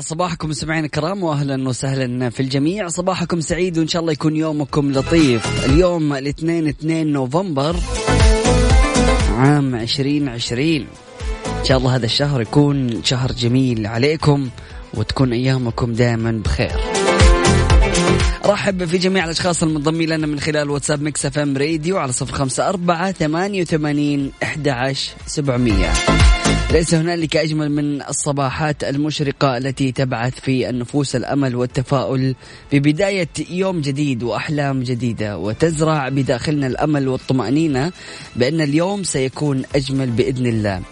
صباحكم 0.00 0.48
مستمعينا 0.48 0.86
الكرام 0.86 1.22
واهلا 1.22 1.68
وسهلا 1.68 2.30
في 2.30 2.40
الجميع. 2.40 2.88
صباحكم 2.88 3.40
سعيد 3.40 3.78
وإن 3.78 3.88
شاء 3.88 4.00
الله 4.00 4.12
يكون 4.12 4.36
يومكم 4.36 4.92
لطيف. 4.92 5.64
اليوم 5.64 6.12
الاثنين 6.12 6.68
2 6.68 7.12
نوفمبر 7.12 7.76
عام 9.36 9.74
2020 9.74 10.86
إن 11.58 11.64
شاء 11.64 11.78
الله 11.78 11.96
هذا 11.96 12.06
الشهر 12.06 12.40
يكون 12.40 13.04
شهر 13.04 13.32
جميل 13.32 13.86
عليكم 13.86 14.48
وتكون 14.94 15.32
أيامكم 15.32 15.92
دائما 15.92 16.32
بخير. 16.44 16.76
رحب 18.46 18.84
في 18.84 18.98
جميع 18.98 19.24
الأشخاص 19.24 19.62
المنضمين 19.62 20.08
لنا 20.08 20.26
من 20.26 20.40
خلال 20.40 20.70
واتساب 20.70 21.02
ميكس 21.02 21.26
إف 21.26 21.38
إم 21.38 21.56
راديو 21.56 21.98
على 21.98 22.12
صفر 22.12 22.34
خمسة 22.34 22.68
أربعة 22.68 23.12
ثمانية 23.12 23.62
وثمانين 23.62 24.32
أحد 24.42 24.94
سبعمية. 25.26 25.92
ليس 26.72 26.94
هنالك 26.94 27.36
أجمل 27.36 27.70
من 27.72 28.02
الصباحات 28.02 28.84
المشرقة 28.84 29.56
التي 29.56 29.92
تبعث 29.92 30.40
في 30.40 30.68
النفوس 30.68 31.16
الأمل 31.16 31.56
والتفاؤل 31.56 32.34
ببداية 32.72 33.28
يوم 33.50 33.80
جديد 33.80 34.22
وأحلام 34.22 34.82
جديدة 34.82 35.38
وتزرع 35.38 36.08
بداخلنا 36.08 36.66
الأمل 36.66 37.08
والطمأنينة 37.08 37.92
بأن 38.36 38.60
اليوم 38.60 39.02
سيكون 39.02 39.62
أجمل 39.74 40.10
بإذن 40.10 40.46
الله. 40.46 40.82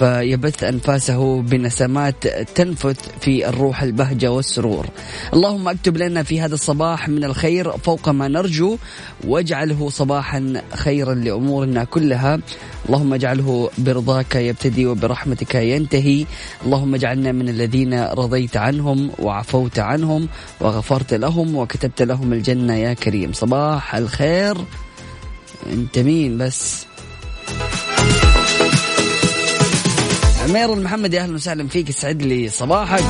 فيبث 0.00 0.64
أنفاسه 0.64 1.42
بنسمات 1.42 2.26
تنفث 2.28 2.96
في 3.20 3.48
الروح 3.48 3.82
البهجة 3.82 4.32
والسرور. 4.32 4.86
اللهم 5.34 5.68
اكتب 5.68 5.96
لنا 5.96 6.22
في 6.22 6.40
هذا 6.40 6.54
الصباح 6.54 7.08
من 7.08 7.24
الخير 7.24 7.70
فوق 7.70 8.08
ما 8.08 8.28
نرجو 8.28 8.76
واجعله 9.24 9.90
صباحا 9.90 10.62
خيرا 10.74 11.14
لأمورنا 11.14 11.84
كلها. 11.84 12.40
اللهم 12.88 13.14
اجعله 13.14 13.70
برضاك 13.78 14.34
يبتدي 14.34 14.86
وبرحمتك 14.86 15.54
ينتهي. 15.54 16.26
اللهم 16.64 16.94
اجعلنا 16.94 17.32
من 17.32 17.48
الذين 17.48 18.04
رضيت 18.04 18.56
عنهم 18.56 19.10
وعفوت 19.18 19.78
عنهم 19.78 20.28
وغفرت 20.60 21.14
لهم 21.14 21.56
وكتبت 21.56 22.02
لهم 22.02 22.32
الجنة 22.32 22.74
يا 22.74 22.94
كريم. 22.94 23.32
صباح 23.32 23.94
الخير. 23.94 24.56
انت 25.72 25.98
مين 25.98 26.38
بس؟ 26.38 26.86
عمير 30.50 30.72
المحمدي 30.74 31.20
أهلا 31.20 31.34
وسهلا 31.34 31.68
فيك. 31.68 31.88
يسعد 31.88 32.22
لي 32.22 32.48
صباحك. 32.48 33.04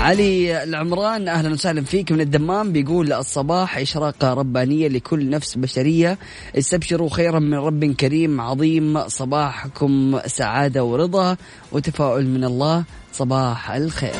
علي 0.00 0.62
العمران 0.62 1.28
أهلا 1.28 1.52
وسهلا 1.52 1.82
فيك. 1.82 2.12
من 2.12 2.20
الدمام 2.20 2.72
بيقول 2.72 3.12
الصباح 3.12 3.78
إشراقة 3.78 4.34
ربانية 4.34 4.88
لكل 4.88 5.30
نفس 5.30 5.54
بشرية. 5.58 6.18
استبشروا 6.58 7.10
خيرا 7.10 7.38
من 7.38 7.54
رب 7.54 7.84
كريم 7.84 8.40
عظيم. 8.40 9.08
صباحكم 9.08 10.20
سعادة 10.26 10.84
ورضا 10.84 11.36
وتفاؤل 11.72 12.26
من 12.26 12.44
الله. 12.44 12.84
صباح 13.12 13.70
الخير. 13.70 14.14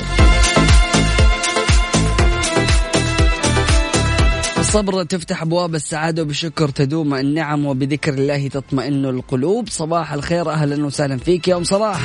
بالصبر 4.77 5.03
تفتح 5.03 5.43
أبواب 5.43 5.75
السعادة 5.75 6.23
وبشكر 6.23 6.69
تدوم 6.69 7.15
النعم 7.15 7.67
وبذكر 7.67 8.15
الله 8.15 8.49
تطمئن 8.49 9.05
القلوب. 9.05 9.69
صباح 9.69 10.13
الخير 10.13 10.51
أهلا 10.51 10.87
وسهلا 10.87 11.17
فيك. 11.17 11.49
يوم 11.49 11.65
صلاح 11.65 12.05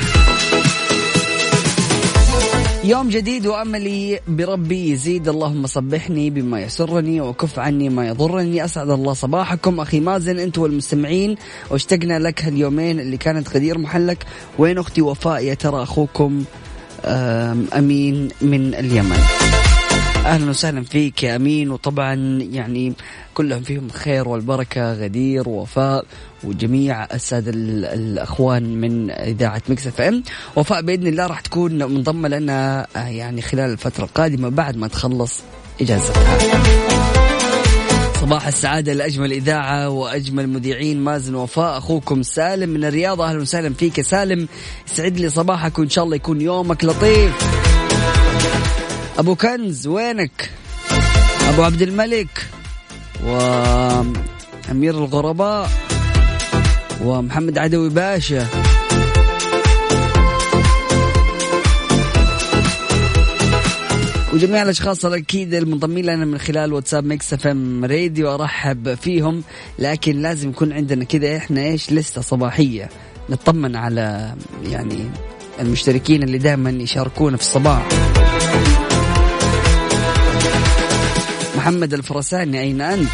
يوم 2.84 3.08
جديد 3.08 3.46
وأملي 3.46 4.20
بربي 4.28 4.90
يزيد. 4.90 5.28
اللهم 5.28 5.66
صبحني 5.66 6.30
بما 6.30 6.60
يسرني 6.60 7.20
وكف 7.20 7.58
عني 7.58 7.88
ما 7.88 8.08
يضرني. 8.08 8.64
أسعد 8.64 8.90
الله 8.90 9.12
صباحكم. 9.12 9.80
أخي 9.80 10.00
مازن 10.00 10.38
أنت 10.38 10.58
والمستمعين. 10.58 11.36
واشتقنا 11.70 12.18
لك 12.18 12.44
هاليومين 12.44 13.00
اللي 13.00 13.16
كانت 13.16 13.56
غدير 13.56 13.78
محلك. 13.78 14.26
وين 14.58 14.78
أختي 14.78 15.02
وفاء؟ 15.02 15.44
يا 15.44 15.54
ترى 15.54 15.82
أخوكم 15.82 16.44
أمين 17.04 18.28
من 18.42 18.74
اليمن. 18.74 19.41
أهلا 20.26 20.50
وسهلا 20.50 20.82
فيك 20.84 21.22
يا 21.22 21.36
أمين. 21.36 21.70
وطبعا 21.70 22.14
يعني 22.52 22.92
كلهم 23.34 23.62
فيهم 23.62 23.86
الخير 23.86 24.28
والبركة 24.28 24.92
غدير 24.94 25.48
ووفاء 25.48 26.04
وجميع 26.44 27.04
السادة 27.04 27.50
ال- 27.50 27.84
الأخوان 27.84 28.80
من 28.80 29.10
إذاعة 29.10 29.62
ميكس 29.68 29.86
إف 29.86 30.00
إم. 30.00 30.22
وفاء 30.56 30.82
بإذن 30.82 31.06
الله 31.06 31.26
راح 31.26 31.40
تكون 31.40 31.72
منضمة 31.78 32.28
لنا 32.28 32.86
آه، 32.96 33.06
يعني 33.08 33.42
خلال 33.42 33.70
الفترة 33.72 34.04
القادمة 34.04 34.48
بعد 34.48 34.76
ما 34.76 34.88
تخلص 34.88 35.40
اجازتها 35.80 36.38
صباح 38.20 38.46
السعادة 38.46 38.92
لأجمل 38.92 39.32
إذاعة 39.32 39.88
وأجمل 39.88 40.48
مذيعين 40.48 41.00
مازن 41.00 41.34
وفاء 41.34 41.78
أخوكم 41.78 42.22
سالم 42.22 42.68
من 42.68 42.84
الرياض. 42.84 43.20
أهلا 43.20 43.40
وسهلا 43.40 43.74
فيك 43.74 44.00
سالم. 44.00 44.48
يسعد 44.92 45.20
لي 45.20 45.28
صباحك 45.30 45.78
وإن 45.78 45.88
شاء 45.88 46.04
الله 46.04 46.16
يكون 46.16 46.40
يومك 46.40 46.84
لطيف. 46.84 47.32
أبو 49.22 49.34
كنز 49.34 49.86
وينك؟ 49.86 50.50
أبو 51.48 51.62
عبد 51.62 51.82
الملك 51.82 52.46
وأمير 53.24 54.94
الغرباء 54.94 55.70
ومحمد 57.04 57.58
عدوي 57.58 57.88
باشا. 57.88 58.46
وجميع 64.32 64.62
الأشخاص 64.62 65.04
الأكيد 65.04 65.54
المنضمين 65.54 66.04
لنا 66.04 66.24
من 66.24 66.38
خلال 66.38 66.72
واتساب 66.72 67.04
Mix 67.04 67.32
FM 67.32 67.84
Radio 67.84 68.34
أرحب 68.34 68.94
فيهم. 68.94 69.42
لكن 69.78 70.22
لازم 70.22 70.50
يكون 70.50 70.72
عندنا 70.72 71.04
كذا 71.04 71.36
إحنا 71.36 71.60
إيش؟ 71.64 71.92
لستة 71.92 72.20
صباحية. 72.20 72.88
نطمن 73.30 73.76
على 73.76 74.34
يعني 74.64 75.10
المشتركين 75.60 76.22
اللي 76.22 76.38
دائما 76.38 76.70
يشاركونا 76.70 77.36
في 77.36 77.42
الصباح. 77.42 77.88
محمد 81.62 81.94
الفرساني 81.94 82.60
أين 82.60 82.80
أنت؟ 82.80 83.08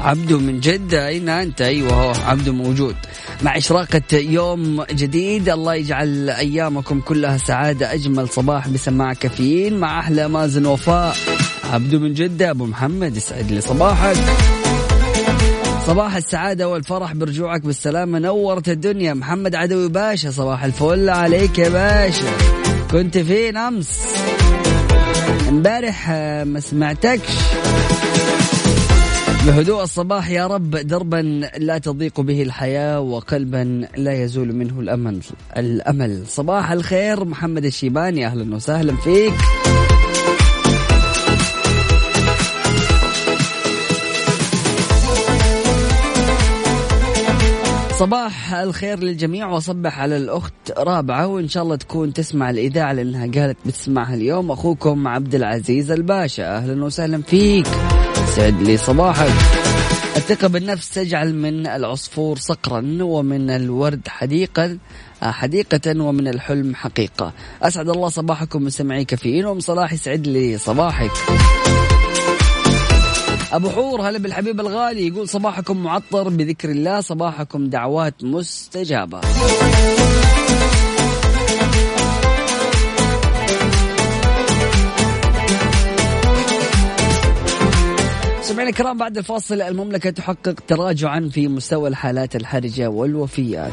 عبدو 0.00 0.38
من 0.38 0.60
جدة 0.60 1.08
أين 1.08 1.28
أنت؟ 1.28 1.62
أيوة 1.62 1.92
هو 1.92 2.12
عبدو 2.26 2.52
موجود. 2.52 2.96
مع 3.42 3.56
إشراقة 3.56 4.02
يوم 4.12 4.82
جديد 4.82 5.48
الله 5.48 5.74
يجعل 5.74 6.30
أيامكم 6.30 7.00
كلها 7.00 7.38
سعادة 7.38 7.94
أجمل 7.94 8.28
صباح 8.28 8.68
بسماع 8.68 9.12
كافيين 9.12 9.78
مع 9.78 10.00
أحلى 10.00 10.28
مازن 10.28 10.66
وفاء. 10.66 11.16
عبدو 11.72 11.98
من 11.98 12.14
جدة 12.14 12.50
أبو 12.50 12.66
محمد 12.66 13.16
يسعد 13.16 13.50
لي 13.52 13.60
صباحك. 13.60 14.16
صباح 15.86 16.16
السعادة 16.16 16.68
والفرح 16.68 17.12
برجوعك 17.12 17.60
بالسلامة 17.60 18.18
نورت 18.18 18.68
الدنيا. 18.68 19.14
محمد 19.14 19.54
عدوي 19.54 19.88
باشا 19.88 20.30
صباح 20.30 20.64
الفل 20.64 21.10
عليك 21.10 21.58
يا 21.58 21.68
باشا. 21.68 22.30
كنت 22.90 23.18
فين 23.18 23.56
أمس؟ 23.56 23.98
امبارح 25.48 26.10
آه، 26.10 26.44
ما 26.44 26.60
سمعتكش. 26.60 27.36
بهدوء 29.46 29.82
الصباح 29.82 30.30
يا 30.30 30.46
رب 30.46 30.70
دربا 30.70 31.48
لا 31.58 31.78
تضيق 31.78 32.20
به 32.20 32.42
الحياة 32.42 33.00
وقلبا 33.00 33.88
لا 33.96 34.22
يزول 34.22 34.52
منه 34.52 34.80
الأمل. 34.80 35.18
الأمل. 35.56 36.22
صباح 36.26 36.70
الخير 36.70 37.24
محمد 37.24 37.64
الشيباني 37.64 38.26
أهلا 38.26 38.54
وسهلا 38.54 38.96
فيك. 38.96 39.32
صباح 47.98 48.54
الخير 48.54 48.98
للجميع 48.98 49.48
وصبح 49.48 49.98
على 49.98 50.16
الأخت 50.16 50.52
رابعة 50.78 51.26
وإن 51.26 51.48
شاء 51.48 51.62
الله 51.62 51.76
تكون 51.76 52.12
تسمع 52.12 52.50
الإذاعة 52.50 52.92
لأنها 52.92 53.26
قالت 53.26 53.56
بتسمعها 53.66 54.14
اليوم. 54.14 54.50
أخوكم 54.50 55.08
عبد 55.08 55.34
العزيز 55.34 55.90
الباشا 55.90 56.56
أهلا 56.56 56.84
وسهلا 56.84 57.22
فيك. 57.22 57.66
سعد 58.36 58.62
لي 58.62 58.76
صباحك. 58.76 59.32
الثقة 60.16 60.48
بالنفس 60.48 60.90
تجعل 60.90 61.34
من 61.34 61.66
العصفور 61.66 62.36
صقرا 62.36 62.98
ومن 63.00 63.50
الورد 63.50 64.08
حديقا 64.08 64.78
حديقة 65.22 66.02
ومن 66.02 66.28
الحلم 66.28 66.74
حقيقة. 66.74 67.32
أسعد 67.62 67.88
الله 67.88 68.08
صباحكم 68.08 68.64
مستمعي 68.64 69.04
كافيين 69.04 69.46
ومن 69.46 69.60
صلاح 69.60 69.92
يسعد 69.92 70.26
لي 70.26 70.58
صباحك. 70.58 71.10
أبو 73.52 73.70
حور 73.70 74.08
هلا 74.08 74.18
بالحبيب 74.18 74.60
الغالي. 74.60 75.06
يقول 75.06 75.28
صباحكم 75.28 75.76
معطر 75.76 76.28
بذكر 76.28 76.70
الله 76.70 77.00
صباحكم 77.00 77.66
دعوات 77.66 78.24
مستجابة. 78.24 79.20
سمعنا 88.42 88.68
الكرام 88.68 88.98
بعد 88.98 89.18
الفاصل 89.18 89.60
المملكة 89.62 90.10
تحقق 90.10 90.54
تراجعا 90.68 91.30
في 91.32 91.48
مستوى 91.48 91.88
الحالات 91.88 92.36
الحرجة 92.36 92.90
والوفيات. 92.90 93.72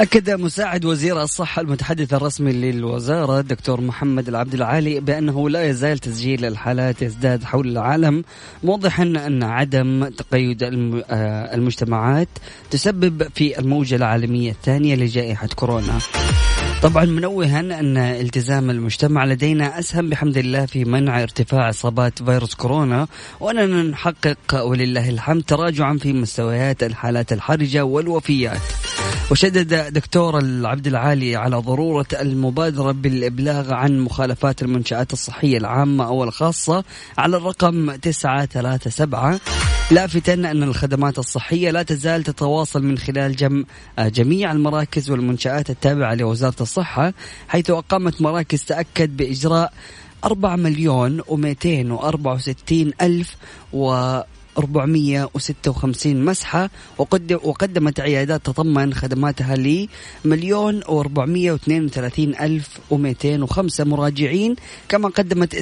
أكد 0.00 0.30
مساعد 0.30 0.84
وزير 0.84 1.22
الصحة 1.22 1.62
المتحدث 1.62 2.14
الرسمي 2.14 2.52
للوزارة 2.52 3.40
الدكتور 3.40 3.80
محمد 3.80 4.28
العبد 4.28 4.54
العالي 4.54 5.00
بأنه 5.00 5.50
لا 5.50 5.64
يزال 5.64 5.98
تسجيل 5.98 6.44
الحالات 6.44 7.02
يزداد 7.02 7.44
حول 7.44 7.68
العالم 7.68 8.24
موضحا 8.64 9.02
أن 9.02 9.42
عدم 9.42 10.08
تقيد 10.08 10.62
آه، 10.62 11.54
المجتمعات 11.54 12.28
تسبب 12.70 13.28
في 13.34 13.58
الموجة 13.58 13.96
العالمية 13.96 14.50
الثانية 14.50 14.94
لجائحة 14.94 15.48
كورونا. 15.56 15.98
طبعا 16.82 17.04
منوها 17.04 17.60
أن 17.60 17.96
التزام 17.96 18.70
المجتمع 18.70 19.24
لدينا 19.24 19.78
أسهم 19.78 20.10
بحمد 20.10 20.36
الله 20.36 20.66
في 20.66 20.84
منع 20.84 21.22
ارتفاع 21.22 21.70
إصابات 21.70 22.22
فيروس 22.22 22.54
كورونا 22.54 23.06
وأننا 23.40 23.82
نحقق 23.82 24.62
ولله 24.62 25.10
الحمد 25.10 25.42
تراجعا 25.42 25.98
في 25.98 26.12
مستويات 26.12 26.82
الحالات 26.82 27.32
الحرجة 27.32 27.84
والوفيات. 27.84 28.62
وشدد 29.30 29.92
دكتور 29.92 30.38
العبد 30.38 30.86
العالي 30.86 31.36
على 31.36 31.56
ضرورة 31.56 32.06
المبادرة 32.20 32.92
بالإبلاغ 32.92 33.74
عن 33.74 34.00
مخالفات 34.00 34.62
المنشآت 34.62 35.12
الصحية 35.12 35.58
العامة 35.58 36.06
أو 36.06 36.24
الخاصة 36.24 36.84
على 37.18 37.36
الرقم 37.36 37.96
937 37.96 39.38
لافتا 39.90 40.34
أن 40.34 40.62
الخدمات 40.62 41.18
الصحية 41.18 41.70
لا 41.70 41.82
تزال 41.82 42.22
تتواصل 42.22 42.82
من 42.82 42.98
خلال 42.98 43.36
جم 43.36 43.64
جميع 43.98 44.52
المراكز 44.52 45.10
والمنشآت 45.10 45.70
التابعة 45.70 46.14
لوزارة 46.14 46.62
الصحة 46.62 47.12
حيث 47.48 47.70
أقامت 47.70 48.22
مراكز 48.22 48.64
تأكد 48.64 49.16
بإجراء 49.16 49.72
4 50.24 50.56
مليون 50.56 51.20
و264 51.20 52.72
ألف 53.02 53.36
و 53.72 54.20
456 54.58 56.24
مسحة 56.24 56.70
وقدمت 57.42 58.00
عيادات 58.00 58.46
تضمن 58.46 58.94
خدماتها 58.94 59.56
ل 59.56 59.88
مليون 60.24 60.82
و432 60.82 62.18
ألف 62.18 62.68
و205 62.90 63.80
مراجعين 63.80 64.56
كما 64.88 65.08
قدمت 65.08 65.54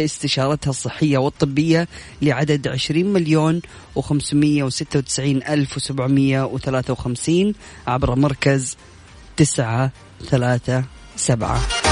استشارتها 0.00 0.70
الصحية 0.70 1.18
والطبية 1.18 1.88
لعدد 2.22 2.68
20 2.68 3.12
مليون 3.12 3.60
و596 3.98 5.20
ألف 5.20 5.92
و753 5.92 7.54
عبر 7.86 8.14
مركز 8.14 8.76
937 9.36 11.85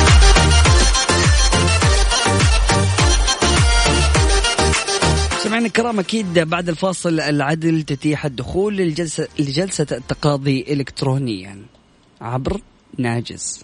مستمعينا 5.44 5.66
الكرام 5.66 5.98
أكيد 5.98 6.38
بعد 6.38 6.68
الفاصل 6.68 7.20
العدل 7.20 7.82
تتيح 7.82 8.24
الدخول 8.24 8.76
للجلسه 8.76 9.28
لجلسة 9.38 9.86
التقاضي 9.92 10.64
الكترونيا 10.68 11.58
عبر 12.20 12.60
ناجز. 12.98 13.60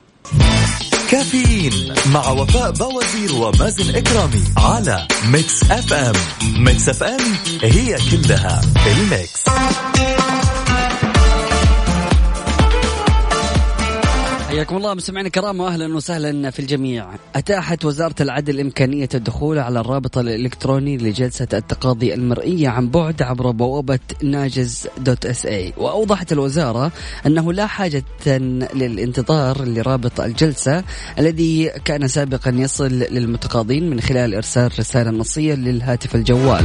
كافيين 1.11 1.95
مع 2.13 2.31
وفاء 2.31 2.71
بوازير 2.71 3.35
ومازن 3.35 3.97
إكرامي 3.97 4.45
على 4.57 5.07
Mix 5.33 5.63
FM. 5.71 6.15
Mix 6.65 6.89
FM 6.89 7.21
هي 7.63 7.97
كلها 8.11 8.61
ال 8.87 8.99
mix. 8.99 9.45
حياكم 14.51 14.77
الله 14.77 14.95
مستمعينا 14.95 15.27
الكرام 15.27 15.61
واهلا 15.61 15.97
وسهلا 15.97 16.51
في 16.51 16.59
الجميع. 16.59 17.07
أتاحت 17.35 17.85
وزارة 17.85 18.15
العدل 18.21 18.61
إمكانية 18.61 19.09
الدخول 19.15 19.59
على 19.59 19.81
الرابط 19.81 20.19
الإلكتروني 20.19 20.97
لجلسة 20.97 21.49
التقاضي 21.53 22.15
المرئية 22.15 22.69
عن 22.69 22.89
بعد 22.89 23.23
عبر 23.23 23.51
بوابة 23.51 23.99
ناجز 24.23 24.89
dot 24.99 25.27
SA 25.27 25.73
وأوضحت 25.77 26.33
الوزارة 26.33 26.93
أنه 27.27 27.53
لا 27.53 27.67
حاجة 27.67 28.05
للانتظار 28.75 29.65
لرابط 29.65 30.21
الجلسة 30.21 30.85
الذي 31.19 31.71
كان 31.85 32.09
سابقا 32.09 32.51
يصل 32.51 32.89
للمتقاضين 32.89 33.91
من 33.91 34.01
خلال 34.01 34.35
إرسال 34.35 34.79
رسالة 34.79 35.11
نصية 35.11 35.55
للهاتف 35.55 36.15
الجوال. 36.15 36.65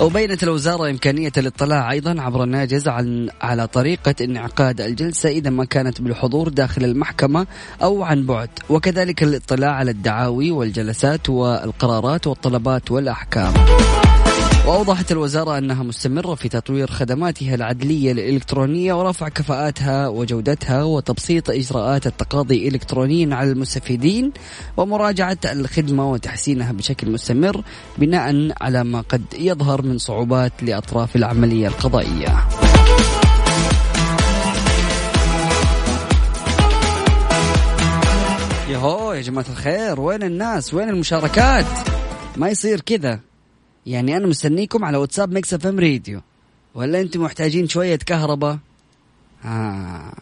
وبينت 0.00 0.42
الوزارة 0.42 0.90
إمكانية 0.90 1.32
الاطلاع 1.36 1.90
أيضا 1.90 2.20
عبر 2.22 2.44
الناجز 2.44 2.88
عن 2.88 3.28
على 3.42 3.66
طريقة 3.66 4.14
انعقاد 4.20 4.80
الجلسة 4.80 5.28
إذا 5.28 5.50
ما 5.50 5.64
كانت 5.64 6.00
بالحضور 6.00 6.48
داخل 6.48 6.84
المحكمة 6.84 7.46
أو 7.82 8.02
عن 8.02 8.26
بعد. 8.26 8.48
وكذلك 8.70 9.22
الاطلاع 9.22 9.70
على 9.70 9.90
الدعاوي 9.90 10.50
والجلسات 10.50 11.30
والقرارات 11.30 12.26
والطلبات 12.26 12.90
والأحكام. 12.90 13.52
وأوضحت 14.66 15.12
الوزارة 15.12 15.58
أنها 15.58 15.82
مستمرة 15.82 16.34
في 16.34 16.48
تطوير 16.48 16.90
خدماتها 16.90 17.54
العدلية 17.54 18.12
الإلكترونية 18.12 18.94
ورفع 18.94 19.28
كفاءاتها 19.28 20.08
وجودتها 20.08 20.82
وتبسيط 20.82 21.50
إجراءات 21.50 22.06
التقاضي 22.06 22.68
إلكترونيا 22.68 23.36
على 23.36 23.50
المستفيدين 23.50 24.32
ومراجعة 24.76 25.38
الخدمة 25.44 26.10
وتحسينها 26.10 26.72
بشكل 26.72 27.10
مستمر 27.10 27.62
بناء 27.98 28.52
على 28.60 28.84
ما 28.84 29.00
قد 29.00 29.22
يظهر 29.38 29.82
من 29.82 29.98
صعوبات 29.98 30.52
لأطراف 30.62 31.16
العملية 31.16 31.68
القضائية. 31.68 32.48
يهو 38.68 39.12
يا 39.12 39.20
جماعة 39.20 39.46
الخير 39.50 40.00
وين 40.00 40.22
الناس؟ 40.22 40.74
وين 40.74 40.88
المشاركات؟ 40.88 41.66
ما 42.36 42.48
يصير 42.48 42.80
كذا. 42.80 43.25
يعني 43.86 44.16
أنا 44.16 44.26
مستنيكم 44.26 44.84
على 44.84 44.96
واتساب 44.96 45.32
Mix 45.32 45.54
FM 45.54 45.80
Radio. 45.80 46.20
ولا 46.74 47.00
أنتم 47.00 47.22
محتاجين 47.22 47.68
شوية 47.68 47.96
كهرباء؟ 47.96 48.58
آه. 49.44 50.12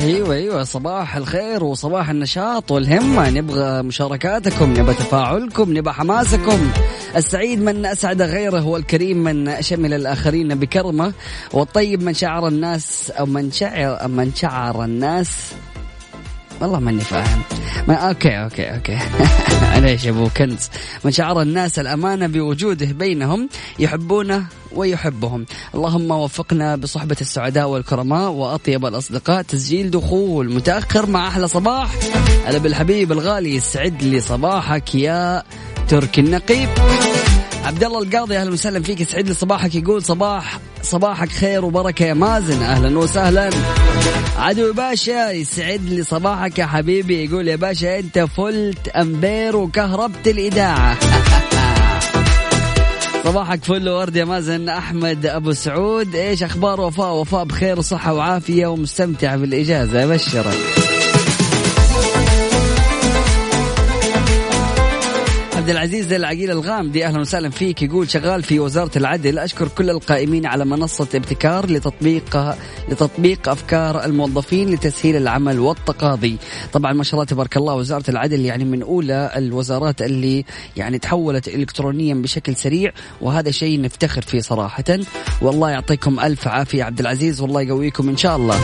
أيوه 0.00 0.34
أيوه 0.34 0.64
صباح 0.64 1.16
الخير 1.16 1.64
وصباح 1.64 2.10
النشاط 2.10 2.70
والهمة. 2.70 3.30
نبغى 3.30 3.82
مشاركاتكم 3.82 4.72
نبغى 4.72 4.94
تفاعلكم 4.94 5.76
نبغى 5.76 5.92
حماسكم. 5.92 6.70
السعيد 7.16 7.62
من 7.62 7.86
أسعد 7.86 8.22
غيره 8.22 8.66
والكريم 8.66 9.16
من 9.24 9.62
شمل 9.62 9.92
الآخرين 9.94 10.54
بكرمه. 10.54 11.12
والطيب 11.52 12.02
من 12.02 12.14
شعر 12.14 12.48
الناس 12.48 13.10
أو 13.10 13.26
من 13.26 13.52
شعر 13.52 14.08
من 14.08 14.34
شعر 14.34 14.84
الناس. 14.84 15.54
والله 16.60 16.80
ماني 16.80 17.00
فاهم. 17.00 17.42
ما 17.88 17.94
okay 17.94 18.42
okay 18.42 18.74
okay. 18.74 18.98
معليش 19.62 20.06
أبو 20.06 20.28
كنز. 20.36 20.68
من 21.04 21.12
شعر 21.12 21.42
الناس 21.42 21.78
الأمانة 21.78 22.26
بوجوده 22.26 22.86
بينهم 22.86 23.48
يحبونه 23.78 24.46
ويحبهم. 24.72 25.46
اللهم 25.74 26.10
وفقنا 26.10 26.76
بصحبة 26.76 27.16
السعداء 27.20 27.68
والكرماء 27.68 28.30
وأطيب 28.30 28.86
الأصدقاء. 28.86 29.42
تسجيل 29.42 29.90
دخول 29.90 30.54
متأخر 30.54 31.06
مع 31.06 31.28
أحلى 31.28 31.48
صباح. 31.48 31.90
أنا 32.48 32.58
بالحبيب 32.58 33.12
الغالي 33.12 33.54
يسعد 33.54 34.02
لي 34.02 34.20
صباحك 34.20 34.94
يا 34.94 35.42
تركي 35.88 36.20
النقيب. 36.20 36.68
عبد 37.66 37.84
الله 37.84 38.02
القاضي 38.02 38.38
أهلا 38.38 38.50
وسهلا 38.50 38.82
فيك. 38.82 39.00
يسعد 39.00 39.28
لي 39.28 39.34
صباحك 39.34 39.74
يقول 39.74 40.02
صباح 40.02 40.60
صباحك 40.82 41.28
خير 41.28 41.64
وبركة 41.64 42.04
يا 42.04 42.14
مازن. 42.14 42.62
أهلا 42.62 42.98
وسهلا. 42.98 43.50
عدو 44.38 44.72
باشا 44.72 45.30
يسعد 45.30 45.84
لي 45.84 46.02
صباحك 46.02 46.58
يا 46.58 46.66
حبيبي. 46.66 47.24
يقول 47.24 47.48
يا 47.48 47.56
باشا 47.56 47.98
أنت 47.98 48.18
فلت 48.18 48.88
أمبير 48.88 49.56
وكهربت 49.56 50.28
الإذاعة. 50.28 50.98
صباحك 53.24 53.64
فل 53.64 53.88
ورد 53.88 54.16
يا 54.16 54.24
مازن. 54.24 54.68
أحمد 54.68 55.26
أبو 55.26 55.52
سعود 55.52 56.14
إيش 56.14 56.42
أخبار 56.42 56.80
وفاء؟ 56.80 57.14
وفاء 57.14 57.44
بخير 57.44 57.78
وصحة 57.78 58.14
وعافية 58.14 58.66
ومستمتعه 58.66 59.36
بالإجازة. 59.36 60.04
أبشرك. 60.04 60.95
عبد 65.66 65.76
العزيز 65.76 66.12
العقيل 66.12 66.50
الغامدي 66.50 67.06
أهلا 67.06 67.20
وسهلا 67.20 67.50
فيك. 67.50 67.82
يقول 67.82 68.10
شغال 68.10 68.42
في 68.42 68.60
وزارة 68.60 68.90
العدل. 68.98 69.38
أشكر 69.38 69.68
كل 69.68 69.90
القائمين 69.90 70.46
على 70.46 70.64
منصة 70.64 71.08
ابتكار 71.14 71.70
لتطبيق 71.70 72.54
لتطبيق 72.88 73.48
أفكار 73.48 74.04
الموظفين 74.04 74.70
لتسهيل 74.70 75.16
العمل 75.16 75.60
والتقاضي. 75.60 76.36
طبعا 76.72 76.92
ما 76.92 77.04
شاء 77.04 77.14
الله 77.14 77.24
تبارك 77.24 77.56
الله 77.56 77.74
وزارة 77.74 78.10
العدل 78.10 78.40
يعني 78.40 78.64
من 78.64 78.82
أولى 78.82 79.32
الوزارات 79.36 80.02
اللي 80.02 80.44
يعني 80.76 80.98
تحولت 80.98 81.48
الكترونيا 81.48 82.14
بشكل 82.14 82.56
سريع 82.56 82.92
وهذا 83.20 83.50
شيء 83.50 83.80
نفتخر 83.80 84.22
فيه 84.22 84.40
صراحة. 84.40 84.98
والله 85.42 85.70
يعطيكم 85.70 86.20
ألف 86.20 86.48
عافية 86.48 86.84
عبد 86.84 87.00
العزيز. 87.00 87.40
والله 87.40 87.62
يقويكم 87.62 88.08
إن 88.08 88.16
شاء 88.16 88.36
الله. 88.36 88.60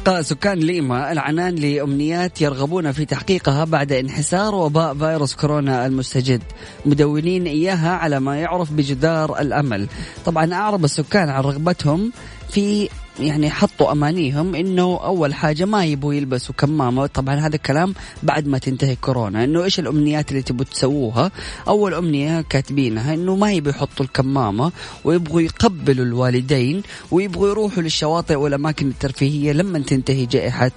أطلق 0.00 0.20
سكان 0.20 0.58
ليما 0.58 1.12
العنان 1.12 1.54
لأمنيات 1.54 2.40
يرغبون 2.40 2.92
في 2.92 3.04
تحقيقها 3.04 3.64
بعد 3.64 3.92
انحسار 3.92 4.54
وباء 4.54 4.94
فيروس 4.94 5.34
كورونا 5.34 5.86
المستجد. 5.86 6.42
مدونين 6.86 7.46
إياها 7.46 7.90
على 7.90 8.20
ما 8.20 8.36
يعرف 8.36 8.72
بجدار 8.72 9.40
الأمل. 9.40 9.88
طبعا 10.24 10.54
أعرب 10.54 10.84
السكان 10.84 11.28
عن 11.28 11.42
رغبتهم 11.42 12.12
في 12.50 12.88
يعني 13.20 13.50
حطوا 13.50 13.92
أمانيهم 13.92 14.54
إنه 14.54 15.00
أول 15.04 15.34
حاجة 15.34 15.64
ما 15.64 15.84
يبوا 15.84 16.14
يلبسوا 16.14 16.54
كمامة. 16.54 17.06
طبعا 17.06 17.34
هذا 17.34 17.56
الكلام 17.56 17.94
بعد 18.22 18.46
ما 18.46 18.58
تنتهي 18.58 18.96
كورونا. 18.96 19.44
إنه 19.44 19.64
إيش 19.64 19.80
الأمنيات 19.80 20.30
اللي 20.30 20.42
تبوا 20.42 20.64
تسووها؟ 20.64 21.30
أول 21.68 21.94
أمنية 21.94 22.40
كاتبينها 22.40 23.14
إنه 23.14 23.36
ما 23.36 23.52
يبوا 23.52 23.70
يحطوا 23.70 24.04
الكمامة 24.04 24.72
ويبغوا 25.04 25.40
يقبلوا 25.40 26.04
الوالدين 26.04 26.82
ويبغوا 27.10 27.48
يروحوا 27.48 27.82
للشواطئ 27.82 28.34
والأماكن 28.34 28.88
الترفيهية 28.88 29.52
لما 29.52 29.78
تنتهي 29.78 30.26
جائحة 30.26 30.70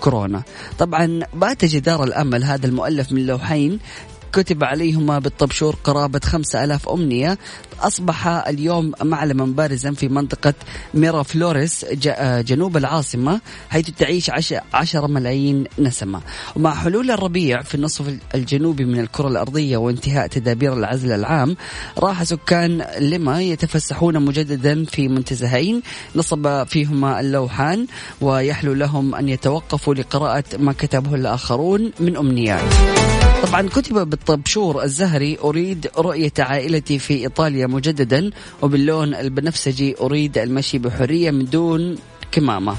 كورونا. 0.00 0.42
طبعا 0.78 1.20
بات 1.34 1.64
جدار 1.64 2.04
الأمل 2.04 2.44
هذا 2.44 2.66
المؤلف 2.66 3.12
من 3.12 3.26
لوحين 3.26 3.78
كتب 4.32 4.64
عليهما 4.64 5.18
بالطبشور 5.18 5.76
قرابة 5.84 6.20
خمسة 6.24 6.64
ألاف 6.64 6.88
أمنية. 6.88 7.38
أصبح 7.80 8.26
اليوم 8.26 8.92
معلما 9.02 9.44
بارزا 9.44 9.92
في 9.92 10.08
منطقة 10.08 10.54
ميرا 10.94 11.22
فلوريس 11.22 11.86
جنوب 12.20 12.76
العاصمة 12.76 13.40
حيث 13.70 13.90
تعيش 13.90 14.30
عشرة 14.74 15.06
ملايين 15.06 15.64
نسمة. 15.78 16.20
ومع 16.56 16.74
حلول 16.74 17.10
الربيع 17.10 17.62
في 17.62 17.74
النصف 17.74 18.14
الجنوبي 18.34 18.84
من 18.84 19.00
الكرة 19.00 19.28
الأرضية 19.28 19.76
وانتهاء 19.76 20.26
تدابير 20.26 20.72
العزل 20.72 21.12
العام 21.12 21.56
راح 21.98 22.22
سكان 22.22 22.84
لما 22.98 23.42
يتفسحون 23.42 24.22
مجددا 24.22 24.84
في 24.84 25.08
منتزهين. 25.08 25.82
نصب 26.16 26.66
فيهما 26.66 27.20
اللوحان 27.20 27.86
ويحلو 28.20 28.72
لهم 28.72 29.14
أن 29.14 29.28
يتوقفوا 29.28 29.94
لقراءة 29.94 30.44
ما 30.58 30.72
كتبه 30.72 31.14
الآخرون 31.14 31.92
من 32.00 32.16
أمنيات. 32.16 32.72
طبعا 33.42 33.68
كتب 33.68 34.10
بالطبشور 34.20 34.82
الزهري 34.82 35.38
أريد 35.44 35.90
رؤية 35.98 36.32
عائلتي 36.38 36.98
في 36.98 37.14
إيطاليا 37.14 37.66
مجددا 37.66 38.30
وباللون 38.62 39.14
البنفسجي 39.14 39.96
أريد 40.00 40.38
المشي 40.38 40.78
بحرية 40.78 41.30
من 41.30 41.44
دون 41.44 41.96
كمامة. 42.32 42.76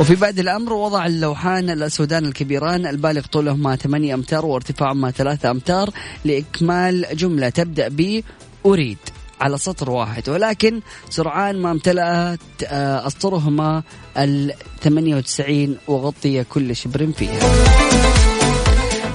وفي 0.00 0.14
بعد 0.14 0.38
الأمر 0.38 0.72
وضع 0.72 1.06
اللوحان 1.06 1.70
الأسودان 1.70 2.24
الكبيران 2.24 2.86
البالغ 2.86 3.26
طولهما 3.32 3.76
8 3.76 4.14
أمتار 4.14 4.46
وارتفاعهما 4.46 5.10
3 5.10 5.50
أمتار 5.50 5.90
لإكمال 6.24 7.06
جملة 7.12 7.48
تبدأ 7.48 7.88
ب 7.88 8.22
أريد 8.66 8.98
على 9.40 9.58
سطر 9.58 9.90
واحد. 9.90 10.28
ولكن 10.28 10.80
سرعان 11.10 11.62
ما 11.62 11.70
امتلأت 11.70 12.40
آه، 12.66 13.06
أسطرهما 13.06 13.82
ال 14.18 14.52
98 14.82 15.76
وغطي 15.88 16.44
كل 16.44 16.76
شبر 16.76 17.12
فيها. 17.12 18.33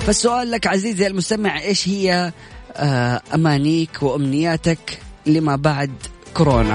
فالسؤال 0.09 0.51
لك 0.51 0.67
عزيزي 0.67 1.07
المستمع 1.07 1.61
إيش 1.61 1.87
هي 1.89 2.31
آه، 2.75 3.21
أمانيك 3.33 4.03
وأمنياتك 4.03 4.99
لما 5.25 5.55
بعد 5.55 5.91
كورونا؟ 6.33 6.73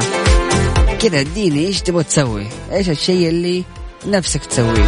كذا 1.00 1.20
اديني 1.20 1.66
إيش 1.66 1.80
تبغى 1.80 2.04
تسوي؟ 2.04 2.46
إيش 2.72 2.90
الشيء 2.90 3.28
اللي 3.28 3.64
نفسك 4.06 4.44
تسويه؟ 4.44 4.84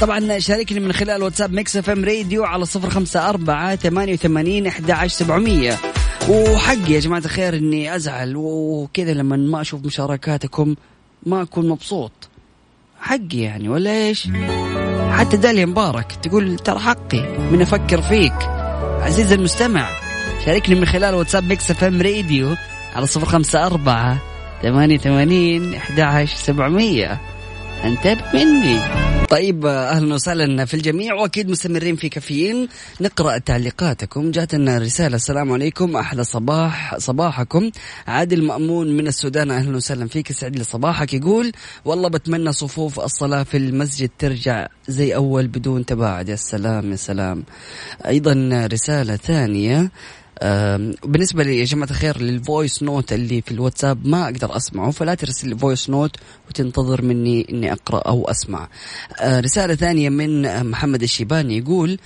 طبعا 0.00 0.38
شاركني 0.38 0.80
من 0.80 0.92
خلال 0.92 1.22
واتساب 1.22 1.52
Mix 1.52 1.76
FM 1.76 2.04
Radio 2.04 2.44
على 2.44 2.64
صفر 2.64 2.90
خمسة 2.90 3.28
أربعة 3.28 3.76
ثمانية 3.76 4.12
وثمانين 4.12 4.66
أحد 4.66 5.06
سبعمية. 5.06 5.78
وحقي 6.28 6.92
يا 6.92 7.00
جماعة 7.00 7.22
الخير 7.24 7.56
إني 7.56 7.96
أزعل 7.96 8.36
وكذا 8.36 9.12
لما 9.12 9.36
ما 9.36 9.60
أشوف 9.60 9.84
مشاركاتكم 9.84 10.74
ما 11.26 11.42
أكون 11.42 11.68
مبسوط. 11.68 12.12
حقي 13.00 13.38
يعني 13.38 13.68
ولا 13.68 13.90
إيش؟ 13.90 14.28
حتى 15.14 15.36
داليا 15.36 15.66
مبارك 15.66 16.12
تقول 16.22 16.58
ترى 16.58 16.78
حقي 16.78 17.22
من 17.52 17.62
أفكر 17.62 18.02
فيك. 18.02 18.34
عزيزي 19.00 19.34
المستمع 19.34 19.88
شاركني 20.44 20.74
من 20.74 20.86
خلال 20.86 21.14
واتساب 21.14 21.44
Mix 21.44 21.70
FM 21.70 22.02
Radio 22.02 22.56
على 22.96 23.06
صفر 23.06 23.26
خمسة 23.26 23.66
أربعة 23.66 24.18
ثمانية 24.62 24.98
ثمانين 24.98 25.74
أحد 25.74 26.24
سبعمية. 26.24 27.20
انتبه 27.84 28.22
مني. 28.34 28.80
طيب 29.30 29.66
أهلا 29.66 30.14
وسهلا 30.14 30.64
في 30.64 30.74
الجميع 30.74 31.14
وأكيد 31.14 31.48
مستمرين 31.48 31.96
في 31.96 32.08
كافيين. 32.08 32.68
نقرأ 33.00 33.38
تعليقاتكم. 33.38 34.30
جاتنا 34.30 34.78
رسالة 34.78 35.16
السلام 35.16 35.52
عليكم 35.52 35.96
أحلى 35.96 36.24
صباح 36.24 36.98
صباحكم. 36.98 37.70
عادل 38.06 38.44
مأمون 38.44 38.96
من 38.96 39.06
السودان 39.06 39.50
أهلا 39.50 39.76
وسهلا 39.76 40.08
فيك 40.08 40.30
يسعد 40.30 40.56
لي 40.56 40.64
صباحك. 40.64 41.14
يقول 41.14 41.52
والله 41.84 42.08
بتمنى 42.08 42.52
صفوف 42.52 43.00
الصلاة 43.00 43.42
في 43.42 43.56
المسجد 43.56 44.10
ترجع 44.18 44.66
زي 44.88 45.14
أول 45.14 45.46
بدون 45.46 45.86
تباعد. 45.86 46.28
يا 46.28 46.36
سلام 46.36 46.90
يا 46.90 46.96
سلام. 46.96 47.44
أيضا 48.06 48.68
رسالة 48.72 49.16
ثانية. 49.16 49.90
بالنسبة 51.04 51.42
لي 51.42 51.58
يا 51.58 51.64
جماعة 51.64 51.90
الخير 51.90 52.20
لل 52.20 52.38
voice 52.38 52.82
note 52.82 53.12
اللي 53.12 53.42
في 53.42 53.52
الواتساب 53.52 54.06
ما 54.06 54.24
أقدر 54.24 54.56
أسمعه 54.56 54.90
فلا 54.90 55.14
ترسل 55.14 55.48
لي 55.48 55.58
voice 55.58 55.90
note 55.90 56.16
وتنتظر 56.48 57.02
مني 57.02 57.46
إني 57.50 57.72
أقرأ 57.72 57.98
أو 57.98 58.24
أسمع. 58.24 58.68
أه، 59.20 59.40
رسالة 59.40 59.74
ثانية 59.74 60.08
من 60.08 60.64
محمد 60.70 61.02
الشيباني 61.02 61.58
يقول 61.58 61.98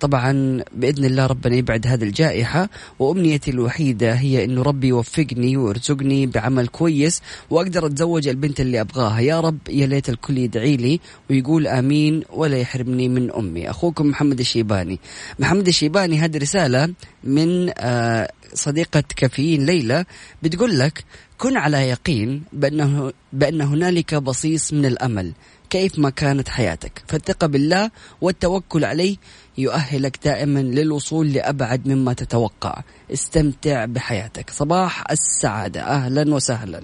طبعا 0.00 0.62
بإذن 0.74 1.04
الله 1.04 1.26
ربنا 1.26 1.56
يبعد 1.56 1.86
هذه 1.86 2.04
الجائحة 2.04 2.68
وأمنيتي 2.98 3.50
الوحيدة 3.50 4.12
هي 4.12 4.44
إنه 4.44 4.62
ربي 4.62 4.88
يوفقني 4.88 5.56
ويرزقني 5.56 6.26
بعمل 6.26 6.68
كويس 6.68 7.22
وأقدر 7.50 7.86
أتزوج 7.86 8.28
البنت 8.28 8.60
اللي 8.60 8.80
أبغاها. 8.80 9.20
يا 9.20 9.40
رب 9.40 9.58
يا 9.68 9.86
ليت 9.86 10.08
الكل 10.08 10.38
يدعي 10.38 10.76
لي 10.76 11.00
ويقول 11.30 11.66
آمين 11.66 12.22
ولا 12.32 12.56
يحرمني 12.56 13.08
من 13.08 13.32
أمي. 13.32 13.70
أخوكم 13.70 14.06
محمد 14.06 14.40
الشيباني. 14.40 15.00
محمد 15.38 15.68
الشيباني 15.68 16.18
هذه 16.18 16.38
رسالة 16.38 16.94
من 17.26 17.72
آه، 17.78 18.32
صديقة 18.54 19.04
كافيين 19.16 19.66
ليلى 19.66 20.04
بتقول 20.42 20.78
لك 20.78 21.04
كن 21.38 21.56
على 21.56 21.88
يقين 21.88 22.42
بأنه 22.52 23.12
بأن 23.32 23.60
هنالك 23.60 24.14
بصيص 24.14 24.72
من 24.72 24.86
الأمل. 24.86 25.32
كيف 25.70 25.98
ما 25.98 26.10
كانت 26.10 26.48
حياتك؟ 26.48 27.02
فالثقة 27.08 27.46
بالله 27.46 27.90
والتوكل 28.20 28.84
عليه 28.84 29.16
يؤهلك 29.58 30.18
دائما 30.24 30.60
للوصول 30.60 31.32
لأبعد 31.32 31.88
مما 31.88 32.12
تتوقع. 32.12 32.82
استمتع 33.12 33.84
بحياتك. 33.84 34.50
صباح 34.50 35.10
السعادة. 35.10 35.80
أهلا 35.82 36.34
وسهلا. 36.34 36.82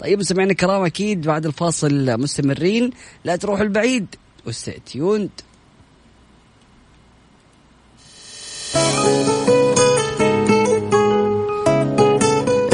طيب 0.00 0.22
سمعنا 0.22 0.50
الكرام 0.50 0.84
أكيد 0.84 1.20
بعد 1.20 1.46
الفاصل 1.46 2.20
مستمرين. 2.20 2.90
لا 3.24 3.36
تروحوا 3.36 3.64
البعيد. 3.64 4.06
وستيوند 4.46 5.30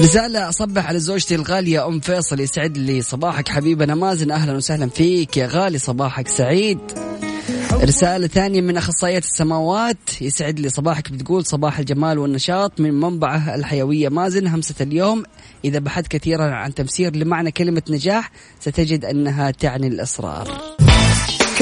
رسالة 0.02 0.48
أصبح 0.48 0.86
على 0.86 0.98
زوجتي 0.98 1.34
الغالية 1.34 1.86
أم 1.86 2.00
فيصل 2.00 2.40
يسعد 2.40 2.78
لي 2.78 3.02
صباحك 3.02 3.48
حبيبنا 3.48 3.94
مازن 3.94 4.30
أهلا 4.30 4.52
وسهلا 4.52 4.88
فيك 4.88 5.36
يا 5.36 5.46
غالي 5.46 5.78
صباحك 5.78 6.28
سعيد. 6.28 6.78
رسالة 7.72 8.26
ثانية 8.26 8.60
من 8.60 8.76
أخصائية 8.76 9.18
السماوات 9.18 9.96
يسعد 10.20 10.60
لي 10.60 10.68
صباحك 10.68 11.12
بتقول 11.12 11.46
صباح 11.46 11.78
الجمال 11.78 12.18
والنشاط 12.18 12.80
من 12.80 13.00
منبعه 13.00 13.54
الحيوية. 13.54 14.08
مازن 14.08 14.46
همسة 14.46 14.74
اليوم 14.80 15.22
إذا 15.64 15.78
بحثت 15.78 16.08
كثيرا 16.08 16.44
عن 16.44 16.74
تفسير 16.74 17.16
لمعنى 17.16 17.50
كلمة 17.50 17.82
نجاح 17.90 18.30
ستجد 18.60 19.04
أنها 19.04 19.50
تعني 19.50 19.86
الإصرار. 19.86 20.48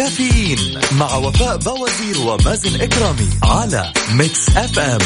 كافيين 0.01 0.59
مع 0.99 1.17
وفاء 1.17 1.57
بوازير 1.57 2.29
ومازن 2.29 2.81
إكرامي 2.81 3.29
على 3.43 3.93
Mix 4.15 4.49
FM. 4.57 4.99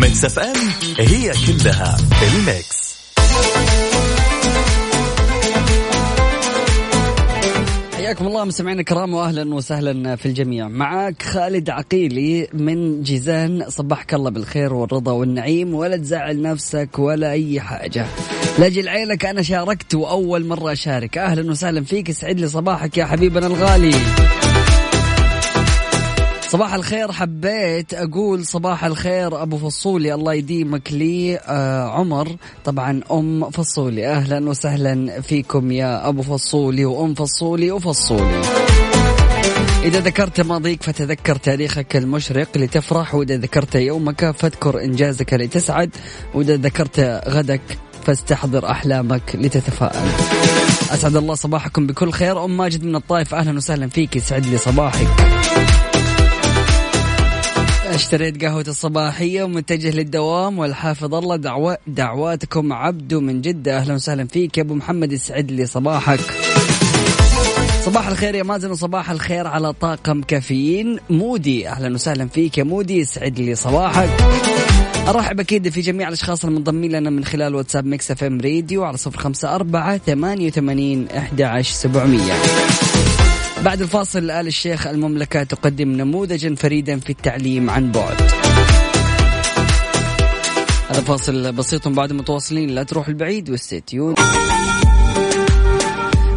Mix 0.00 0.24
FM 0.24 0.56
هي 0.98 1.32
كلها 1.46 1.96
ال 2.22 2.37
mix. 2.37 2.96
حياكم 7.94 8.26
الله 8.26 8.44
مستمعينا 8.44 8.80
الكرام 8.80 9.14
واهلا 9.14 9.54
وسهلا 9.54 10.16
في 10.16 10.26
الجميع. 10.26 10.68
معك 10.68 11.22
خالد 11.22 11.70
عقيلي 11.70 12.48
من 12.52 13.02
جيزان. 13.02 13.64
صبحك 13.68 14.14
الله 14.14 14.30
بالخير 14.30 14.74
والرضا 14.74 15.12
والنعيم 15.12 15.74
ولا 15.74 15.96
تزعل 15.96 16.42
نفسك 16.42 16.98
ولا 16.98 17.30
أي 17.30 17.60
حاجة. 17.60 18.06
لاجل 18.58 18.88
عينك 18.88 19.26
أنا 19.26 19.42
شاركت 19.42 19.94
وأول 19.94 20.46
مرة 20.46 20.72
أشارك. 20.72 21.18
أهلا 21.18 21.50
وسهلا 21.50 21.84
فيك 21.84 22.08
يسعد 22.08 22.40
لي 22.40 22.48
صباحك 22.48 22.98
يا 22.98 23.04
حبيبنا 23.04 23.46
الغالي. 23.46 23.94
صباح 26.48 26.74
الخير 26.74 27.12
حبيت 27.12 27.94
أقول 27.94 28.46
صباح 28.46 28.84
الخير 28.84 29.42
أبو 29.42 29.58
فصولي. 29.58 30.14
الله 30.14 30.34
يديمك 30.34 30.92
لي 30.92 31.38
آه 31.38 31.88
عمر. 31.88 32.36
طبعا 32.64 33.00
أم 33.12 33.50
فصولي. 33.50 34.06
أهلا 34.06 34.48
وسهلا 34.48 35.20
فيكم 35.20 35.72
يا 35.72 36.08
أبو 36.08 36.22
فصولي 36.22 36.84
وأم 36.84 37.14
فصولي 37.14 37.70
وفصولي. 37.70 38.42
إذا 39.84 40.00
ذكرت 40.00 40.40
ماضيك 40.40 40.82
فتذكر 40.82 41.36
تاريخك 41.36 41.96
المشرق 41.96 42.48
لتفرح 42.58 43.14
وإذا 43.14 43.36
ذكرت 43.36 43.74
يومك 43.74 44.30
فاذكر 44.30 44.84
إنجازك 44.84 45.34
لتسعد 45.34 45.90
وإذا 46.34 46.56
ذكرت 46.56 47.22
غدك 47.28 47.60
فاستحضر 48.10 48.70
أحلامك 48.70 49.22
لتتفائل. 49.34 50.10
أسعد 50.90 51.16
الله 51.16 51.34
صباحكم 51.34 51.86
بكل 51.86 52.10
خير. 52.12 52.44
أم 52.44 52.56
ماجد 52.56 52.84
من 52.84 52.96
الطائف 52.96 53.34
أهلا 53.34 53.56
وسهلا 53.56 53.88
فيك. 53.88 54.16
يسعد 54.16 54.46
لي 54.46 54.58
صباحك. 54.58 55.06
اشتريت 57.86 58.44
قهوة 58.44 58.64
الصباحية 58.68 59.42
ومتجه 59.42 59.90
للدوام 59.90 60.58
والحافظ 60.58 61.14
الله 61.14 61.36
دعوة 61.36 61.78
دعواتكم 61.86 62.72
عبدو 62.72 63.20
من 63.20 63.40
جدة. 63.40 63.78
أهلا 63.78 63.94
وسهلا 63.94 64.26
فيك. 64.26 64.58
يا 64.58 64.62
أبو 64.62 64.74
محمد 64.74 65.12
يسعد 65.12 65.50
لي 65.50 65.66
صباحك. 65.66 66.20
صباح 67.84 68.08
الخير 68.08 68.34
يا 68.34 68.42
مازن 68.42 68.70
وصباح 68.70 69.10
الخير 69.10 69.46
على 69.46 69.72
طاقم 69.72 70.22
كافيين. 70.22 70.98
مودي 71.10 71.68
أهلا 71.68 71.94
وسهلا 71.94 72.28
فيك 72.28 72.58
يا 72.58 72.64
مودي. 72.64 72.98
يسعد 72.98 73.38
لي 73.38 73.54
صباحك. 73.54 74.10
أرحب 75.10 75.40
أكيد 75.40 75.68
في 75.68 75.80
جميع 75.80 76.08
الأشخاص 76.08 76.44
المنضمين 76.44 76.92
لنا 76.92 77.10
من 77.10 77.24
خلال 77.24 77.54
واتساب 77.54 77.86
Mix 77.86 78.10
FM 78.10 78.40
Radio 78.40 78.84
على 78.84 78.96
صفر 78.96 79.18
خمسة 79.18 79.54
أربعة 79.54 79.98
ثمانية 79.98 80.46
وثمانين 80.46 81.08
أحد 81.16 81.42
عشر 81.42 81.74
سبعمية. 81.74 82.32
بعد 83.64 83.80
الفاصل 83.80 84.30
آل 84.30 84.46
الشيخ 84.46 84.86
المملكة 84.86 85.42
تقدم 85.42 85.88
نموذجا 85.88 86.54
فريدا 86.54 86.98
في 86.98 87.10
التعليم 87.10 87.70
عن 87.70 87.92
بعد. 87.92 88.16
هذا 90.90 91.00
فاصل 91.00 91.52
بسيط 91.52 91.88
بعد 91.88 92.12
متواصلين. 92.12 92.70
لا 92.70 92.82
تروح 92.82 93.08
البعيد 93.08 93.50
و 93.50 93.56
stay 93.56 93.82
tuned 93.82 94.14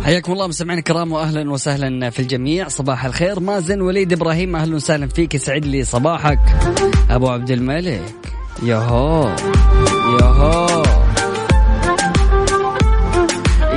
حياكم 0.04 0.32
الله 0.32 0.48
مستمعينا 0.48 0.80
الكرام 0.80 1.12
واهلا 1.12 1.52
وسهلا 1.52 2.10
في 2.10 2.20
الجميع. 2.20 2.68
صباح 2.68 3.06
الخير. 3.06 3.40
مازن 3.40 3.82
وليد 3.82 4.14
إبراهيم 4.14 4.56
أهلا 4.56 4.76
وسهلا 4.76 5.08
فيك. 5.08 5.36
يسعد 5.36 5.66
لي 5.66 5.84
صباحك. 5.84 6.40
أبو 7.10 7.30
عبد 7.30 7.52
الملك. 7.52 8.14
ياهو. 8.62 9.30
ياهو. 10.20 10.84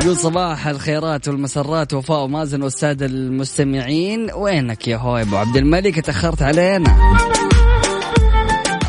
يقول 0.02 0.16
صباح 0.16 0.66
الخيرات 0.66 1.28
والمسرات 1.28 1.95
وفاء 1.95 2.25
ومازن 2.25 2.62
والسادة 2.62 3.06
المستمعين. 3.06 4.31
وينك 4.35 4.88
يا 4.88 4.96
هو 4.96 5.16
أبو 5.16 5.37
عبد 5.37 5.57
الملك؟ 5.57 6.00
تأخرت 6.00 6.42
علينا. 6.42 6.96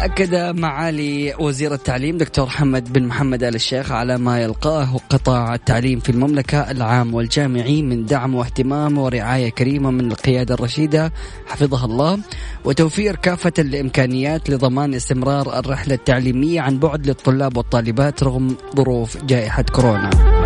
أكد 0.07 0.35
معالي 0.59 1.33
وزير 1.39 1.73
التعليم 1.73 2.17
دكتور 2.17 2.47
حمد 2.47 2.93
بن 2.93 3.03
محمد 3.03 3.43
آل 3.43 3.55
الشيخ 3.55 3.91
على 3.91 4.17
ما 4.17 4.41
يلقاه 4.41 4.97
قطاع 5.09 5.55
التعليم 5.55 5.99
في 5.99 6.09
المملكة 6.09 6.71
العام 6.71 7.13
والجامعي 7.13 7.81
من 7.81 8.05
دعم 8.05 8.35
واهتمام 8.35 8.97
ورعاية 8.97 9.49
كريمة 9.49 9.91
من 9.91 10.11
القيادة 10.11 10.53
الرشيدة 10.53 11.11
حفظها 11.47 11.85
الله 11.85 12.19
وتوفير 12.65 13.15
كافة 13.15 13.53
الإمكانيات 13.59 14.49
لضمان 14.49 14.93
استمرار 14.93 15.59
الرحلة 15.59 15.95
التعليمية 15.95 16.61
عن 16.61 16.79
بعد 16.79 17.07
للطلاب 17.07 17.57
والطالبات 17.57 18.23
رغم 18.23 18.55
ظروف 18.75 19.17
جائحة 19.23 19.63
كورونا. 19.63 20.36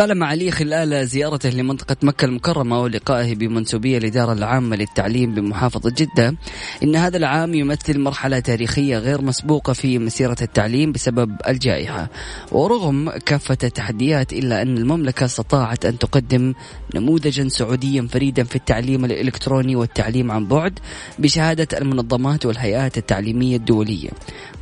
قال 0.00 0.14
معالي 0.14 0.50
خلال 0.50 1.06
زيارته 1.06 1.48
لمنطقة 1.48 1.96
مكة 2.02 2.24
المكرمة 2.24 2.80
ولقائه 2.80 3.34
بمنسوبية 3.34 3.98
الإدارة 3.98 4.32
العامة 4.32 4.76
للتعليم 4.76 5.34
بمحافظة 5.34 5.90
جدة 5.90 6.34
إن 6.82 6.96
هذا 6.96 7.16
العام 7.16 7.54
يمثل 7.54 7.98
مرحلة 8.00 8.40
تاريخية 8.40 8.98
غير 8.98 9.22
مسبوقة 9.22 9.72
في 9.72 9.98
مسيرة 9.98 10.36
التعليم 10.42 10.92
بسبب 10.92 11.36
الجائحة. 11.48 12.08
ورغم 12.52 13.10
كافة 13.10 13.58
التحديات 13.64 14.32
إلا 14.32 14.62
أن 14.62 14.78
المملكة 14.78 15.24
استطاعت 15.24 15.84
أن 15.86 15.98
تقدم 15.98 16.54
نموذجا 16.94 17.48
سعوديا 17.48 18.08
فريدا 18.10 18.44
في 18.44 18.56
التعليم 18.56 19.04
الإلكتروني 19.04 19.76
والتعليم 19.76 20.30
عن 20.30 20.46
بعد 20.46 20.78
بشهادة 21.18 21.78
المنظمات 21.78 22.46
والهيئات 22.46 22.98
التعليمية 22.98 23.56
الدولية. 23.56 24.10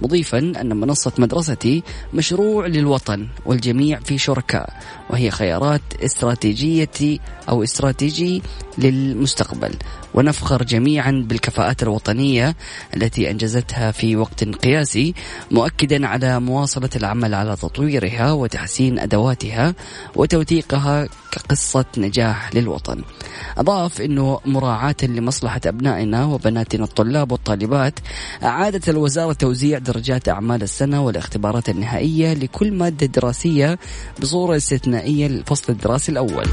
مضيفا 0.01 0.39
أن 0.39 0.77
منصة 0.77 1.13
مدرستي 1.19 1.83
مشروع 2.15 2.67
للوطن 2.67 3.29
والجميع 3.47 4.01
في 4.01 4.19
شركاء 4.19 4.71
وهي 5.11 5.28
خيارات 5.31 5.83
استراتيجية 6.05 7.19
أو 7.49 7.63
استراتيجي 7.63 8.43
للمستقبل. 8.79 9.75
ونفخر 10.15 10.63
جميعا 10.63 11.25
بالكفاءات 11.29 11.83
الوطنية 11.83 12.57
التي 12.97 13.31
أنجزتها 13.31 13.91
في 13.91 14.17
وقت 14.17 14.45
قياسي 14.45 15.15
مؤكدا 15.51 16.07
على 16.07 16.41
مواصلة 16.41 16.91
العمل 16.97 17.35
على 17.35 17.57
تطويرها 17.57 18.33
وتحسين 18.33 18.99
أدواتها 18.99 19.75
وتوثيقها 20.17 21.09
كقصة 21.33 21.85
نجاح 21.99 22.55
للوطن. 22.55 23.03
أضاف 23.59 24.01
أنه 24.01 24.41
مراعاة 24.47 24.97
لمصلحة 25.03 25.61
أبنائنا 25.67 26.25
وبناتنا 26.25 26.85
الطلاب 26.85 27.33
والطالبات 27.33 27.99
أعادت 28.43 28.89
الوزارة 28.89 29.33
توزيع 29.33 29.79
درجات 29.79 30.29
أعمال 30.29 30.63
السنة 30.63 31.05
والاختبارات 31.05 31.69
النهائية 31.69 32.35
لكل 32.35 32.73
مادة 32.73 33.07
دراسية 33.07 33.79
بصورة 34.21 34.57
استثنائية 34.57 35.18
للفصل 35.27 35.73
الدراسي 35.73 36.13
الأول. 36.13 36.47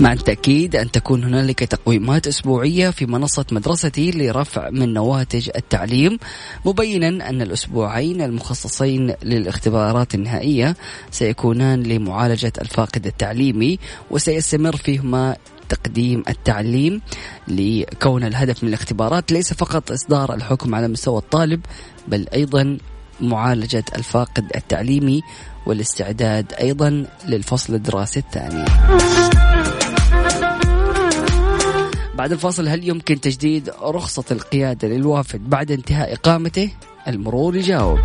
مع 0.00 0.12
التأكيد 0.12 0.76
أن 0.76 0.90
تكون 0.90 1.24
هنالك 1.24 1.58
تقويمات 1.58 2.26
أسبوعية 2.26 2.90
في 2.90 3.06
منصة 3.06 3.44
مدرستي 3.52 4.10
لرفع 4.10 4.70
من 4.70 4.92
نواتج 4.92 5.50
التعليم 5.56 6.18
مبينا 6.64 7.28
أن 7.28 7.42
الأسبوعين 7.42 8.22
المخصصين 8.22 9.14
للاختبارات 9.22 10.14
النهائية 10.14 10.76
سيكونان 11.10 11.82
لمعالجة 11.82 12.52
الفاقد 12.60 13.06
التعليمي 13.06 13.78
وسيستمر 14.10 14.76
فيهما 14.76 15.36
تقديم 15.68 16.22
التعليم 16.28 17.00
لكون 17.48 18.24
الهدف 18.24 18.62
من 18.62 18.68
الاختبارات 18.68 19.32
ليس 19.32 19.52
فقط 19.52 19.92
إصدار 19.92 20.34
الحكم 20.34 20.74
على 20.74 20.88
مستوى 20.88 21.18
الطالب 21.18 21.60
بل 22.08 22.28
أيضا 22.34 22.78
معالجة 23.20 23.84
الفاقد 23.96 24.44
التعليمي 24.56 25.22
والاستعداد 25.66 26.52
أيضا 26.52 27.06
للفصل 27.28 27.74
الدراسي 27.74 28.20
الثاني 28.20 28.64
بعد 32.14 32.32
الفاصل 32.32 32.68
هل 32.68 32.88
يمكن 32.88 33.20
تجديد 33.20 33.70
رخصة 33.82 34.24
القيادة 34.30 34.88
للوافد 34.88 35.50
بعد 35.50 35.70
انتهاء 35.70 36.12
إقامته؟ 36.12 36.70
المرور 37.08 37.56
يجاوب 37.56 37.98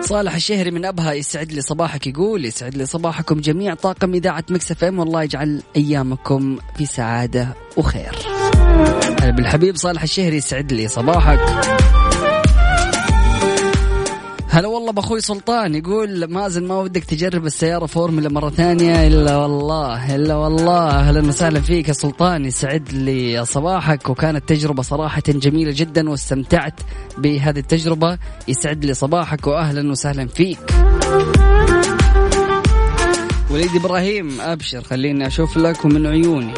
صالح 0.00 0.34
الشهري 0.34 0.70
من 0.70 0.84
أبها 0.84 1.12
يسعد 1.12 1.52
لي 1.52 1.60
صباحك 1.60 2.06
يقول 2.06 2.44
يسعد 2.44 2.74
لي 2.74 2.86
صباحكم 2.86 3.40
جميع 3.40 3.74
طاقم 3.74 4.14
إذاعة 4.14 4.44
Mix 4.50 4.70
FM 4.70 4.98
والله 4.98 5.22
يجعل 5.22 5.62
أيامكم 5.76 6.58
في 6.76 6.86
سعادة 6.86 7.48
وخير. 7.76 8.16
هلا 9.20 9.30
بالحبيب 9.30 9.76
صالح 9.76 10.02
الشهري 10.02 10.36
يسعد 10.36 10.72
لي 10.72 10.88
صباحك. 10.88 11.40
هلا 14.56 14.68
والله 14.68 14.92
بأخوي 14.92 15.20
سلطان 15.20 15.74
يقول 15.74 16.24
مازن 16.24 16.66
ما 16.66 16.80
ودك 16.80 17.04
تجرب 17.04 17.46
السيارة 17.46 17.86
فورمولا 17.86 18.28
مرة 18.28 18.50
ثانية 18.50 19.06
إلا 19.06 19.36
والله 19.36 20.16
إلا 20.16 20.34
والله. 20.34 20.88
أهلا 20.88 21.28
وسهلا 21.28 21.60
فيك 21.60 21.88
يا 21.88 21.92
سلطان 21.92 22.44
يسعد 22.44 22.92
لي 22.92 23.44
صباحك. 23.44 24.08
وكانت 24.08 24.48
تجربة 24.48 24.82
صراحة 24.82 25.22
جميلة 25.28 25.72
جدا 25.76 26.10
واستمتعت 26.10 26.80
بهذه 27.18 27.58
التجربة. 27.58 28.18
يسعد 28.48 28.84
لي 28.84 28.94
صباحك 28.94 29.46
وأهلا 29.46 29.90
وسهلا 29.90 30.26
فيك. 30.26 30.58
وليد 33.50 33.76
إبراهيم 33.76 34.40
أبشر 34.40 34.82
خليني 34.82 35.26
أشوف 35.26 35.56
لك 35.56 35.84
ومن 35.84 36.06
عيوني. 36.06 36.54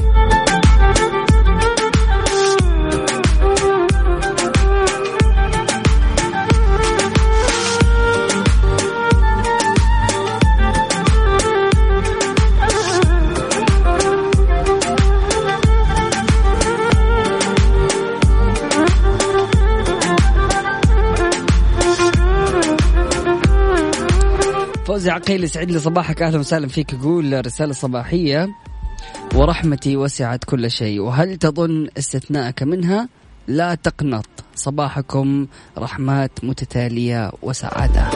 عقيل 25.09 25.45
يسعد 25.45 25.71
لي 25.71 25.79
صباحك. 25.79 26.23
أهلا 26.23 26.39
وسهلا 26.39 26.69
فيك. 26.69 26.93
يقول 26.93 27.47
رسالة 27.47 27.73
صباحية. 27.73 28.49
ورحمتي 29.35 29.97
وسعت 29.97 30.45
كل 30.45 30.71
شيء. 30.71 31.01
وهل 31.01 31.37
تظن 31.37 31.89
استثناءك 31.99 32.63
منها؟ 32.63 33.09
لا 33.49 33.75
تقنط. 33.75 34.27
صباحكم 34.55 35.47
رحمات 35.79 36.31
متتالية 36.43 37.33
وسعادة. 37.43 38.11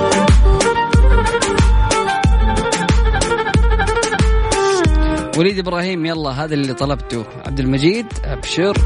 وليد 5.38 5.58
إبراهيم 5.58 6.06
يلا 6.06 6.30
هذا 6.30 6.54
اللي 6.54 6.74
طلبته. 6.74 7.24
عبد 7.46 7.60
المجيد 7.60 8.06
أبشر. 8.24 8.76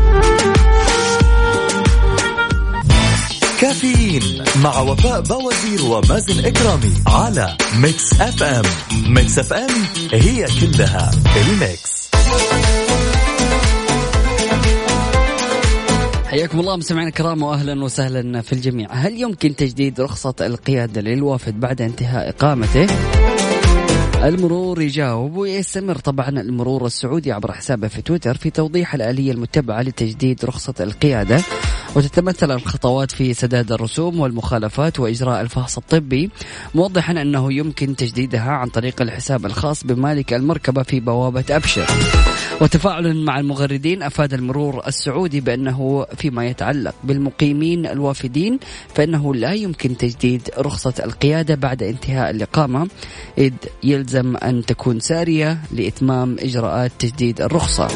كافيين 3.60 4.44
مع 4.62 4.80
وفاء 4.80 5.20
بوازير 5.20 5.84
ومازن 5.84 6.44
إكرامي 6.44 6.92
على 7.06 7.56
Mix 7.80 8.20
FM. 8.20 8.64
Mix 9.14 9.38
FM 9.38 9.70
هي 10.12 10.46
كلها 10.60 11.10
ال 11.36 11.51
Mix. 11.51 12.10
حياكم 16.26 16.60
الله 16.60 16.76
مستمعينا 16.76 17.08
الكرام 17.08 17.42
واهلا 17.42 17.84
وسهلا 17.84 18.40
في 18.40 18.52
الجميع. 18.52 18.88
هل 18.92 19.20
يمكن 19.20 19.56
تجديد 19.56 20.00
رخصة 20.00 20.34
القيادة 20.40 21.00
للوافد 21.00 21.60
بعد 21.60 21.82
انتهاء 21.82 22.28
إقامته؟ 22.28 22.86
المرور 24.24 24.82
يجاوب 24.82 25.36
ويستمر 25.36 25.98
طبعا 25.98 26.28
المرور 26.28 26.86
السعودي 26.86 27.32
عبر 27.32 27.52
حسابه 27.52 27.88
في 27.88 28.02
تويتر 28.02 28.36
في 28.36 28.50
توضيح 28.50 28.94
الآلية 28.94 29.32
المتبعة 29.32 29.82
لتجديد 29.82 30.44
رخصة 30.44 30.74
القيادة. 30.80 31.40
وتتمثل 31.94 32.50
الخطوات 32.50 33.10
في 33.10 33.34
سداد 33.34 33.72
الرسوم 33.72 34.20
والمخالفات 34.20 35.00
وإجراء 35.00 35.40
الفحص 35.40 35.76
الطبي 35.76 36.30
موضحا 36.74 37.12
أنه 37.12 37.52
يمكن 37.52 37.96
تجديدها 37.96 38.50
عن 38.50 38.68
طريق 38.68 39.02
الحساب 39.02 39.46
الخاص 39.46 39.84
بمالك 39.84 40.32
المركبة 40.34 40.82
في 40.82 41.00
بوابة 41.00 41.44
أبشر. 41.50 41.86
وتفاعلا 42.60 43.12
مع 43.12 43.38
المغردين 43.38 44.02
أفاد 44.02 44.34
المرور 44.34 44.86
السعودي 44.86 45.40
بأنه 45.40 46.06
فيما 46.16 46.46
يتعلق 46.46 46.94
بالمقيمين 47.04 47.86
الوافدين 47.86 48.58
فإنه 48.94 49.34
لا 49.34 49.52
يمكن 49.52 49.96
تجديد 49.96 50.42
رخصة 50.58 50.94
القيادة 51.04 51.54
بعد 51.54 51.82
انتهاء 51.82 52.30
الإقامة 52.30 52.88
إذ 53.38 53.52
يلزم 53.84 54.36
أن 54.36 54.64
تكون 54.64 55.00
سارية 55.00 55.58
لإتمام 55.72 56.36
إجراءات 56.40 56.92
تجديد 56.98 57.40
الرخصة. 57.40 57.88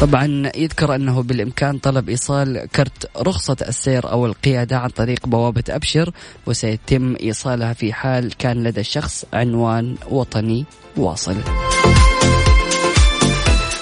طبعا 0.00 0.50
يذكر 0.56 0.94
أنه 0.94 1.22
بالإمكان 1.22 1.78
طلب 1.78 2.08
إيصال 2.08 2.68
كرت 2.76 3.10
رخصة 3.16 3.56
السير 3.68 4.10
أو 4.10 4.26
القيادة 4.26 4.78
عن 4.78 4.88
طريق 4.88 5.26
بوابة 5.26 5.64
أبشر 5.70 6.10
وسيتم 6.46 7.16
إيصالها 7.22 7.72
في 7.72 7.92
حال 7.92 8.32
كان 8.36 8.62
لدى 8.64 8.80
الشخص 8.80 9.24
عنوان 9.32 9.96
وطني 10.10 10.64
واصل. 10.96 11.36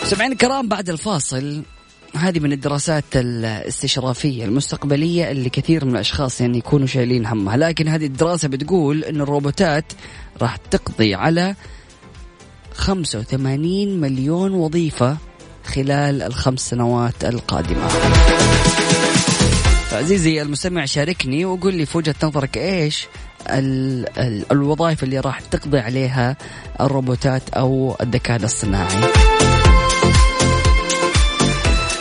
سمعين 0.05 0.33
الكرام 0.33 0.69
بعد 0.69 0.89
الفاصل 0.91 1.63
هذه 2.15 2.41
من 2.41 2.53
الدراسات 2.53 3.05
الاستشرافية 3.15 4.45
المستقبلية 4.45 5.31
اللي 5.31 5.51
كثير 5.51 5.85
من 5.85 5.91
الأشخاص 5.91 6.41
يعني 6.41 6.59
يكونوا 6.59 6.87
شايلين 6.87 7.27
همها. 7.27 7.57
لكن 7.57 7.89
هذه 7.89 8.07
الدراسة 8.07 8.49
بتقول 8.49 9.05
أن 9.05 9.21
الروبوتات 9.21 9.93
راح 10.43 10.57
تقضي 10.57 11.15
على 11.15 11.55
85 12.75 14.01
مليون 14.01 14.53
وظيفة 14.53 15.17
خلال 15.67 16.23
الخمس 16.23 16.61
سنوات 16.61 17.25
القادمة. 17.25 17.89
عزيزي 19.93 20.43
المستمع 20.43 20.85
شاركني 20.85 21.45
وقول 21.45 21.75
لي 21.75 21.87
في 21.87 21.99
وجهة 21.99 22.15
نظرك 22.23 22.59
ال 22.59 24.07
الوظائف 24.53 25.03
اللي 25.03 25.21
راح 25.21 25.41
تقضي 25.41 25.79
عليها 25.79 26.37
الروبوتات 26.81 27.43
أو 27.51 27.97
الذكاء 28.01 28.37
الاصطناعي؟ 28.37 29.11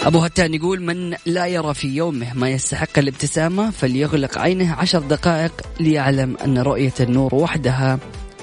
أبو 0.06 0.19
هتان 0.19 0.54
يقول 0.54 0.82
من 0.82 1.15
لا 1.25 1.47
يرى 1.47 1.73
في 1.73 1.88
يومه 1.88 2.34
ما 2.34 2.49
يستحق 2.49 2.97
الابتسامة 2.97 3.71
فليغلق 3.71 4.38
عينه 4.38 4.73
عشر 4.73 4.99
دقائق 4.99 5.51
ليعلم 5.80 6.38
أن 6.45 6.58
رؤية 6.58 6.93
النور 6.99 7.36
وحدها 7.36 7.99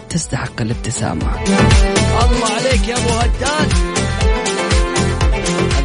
تستحق 0.08 0.60
الابتسامة. 0.60 1.44
الله 1.44 2.46
عليك 2.50 2.88
يا 2.88 2.96
أبو 2.96 3.08
هتان. 3.08 3.91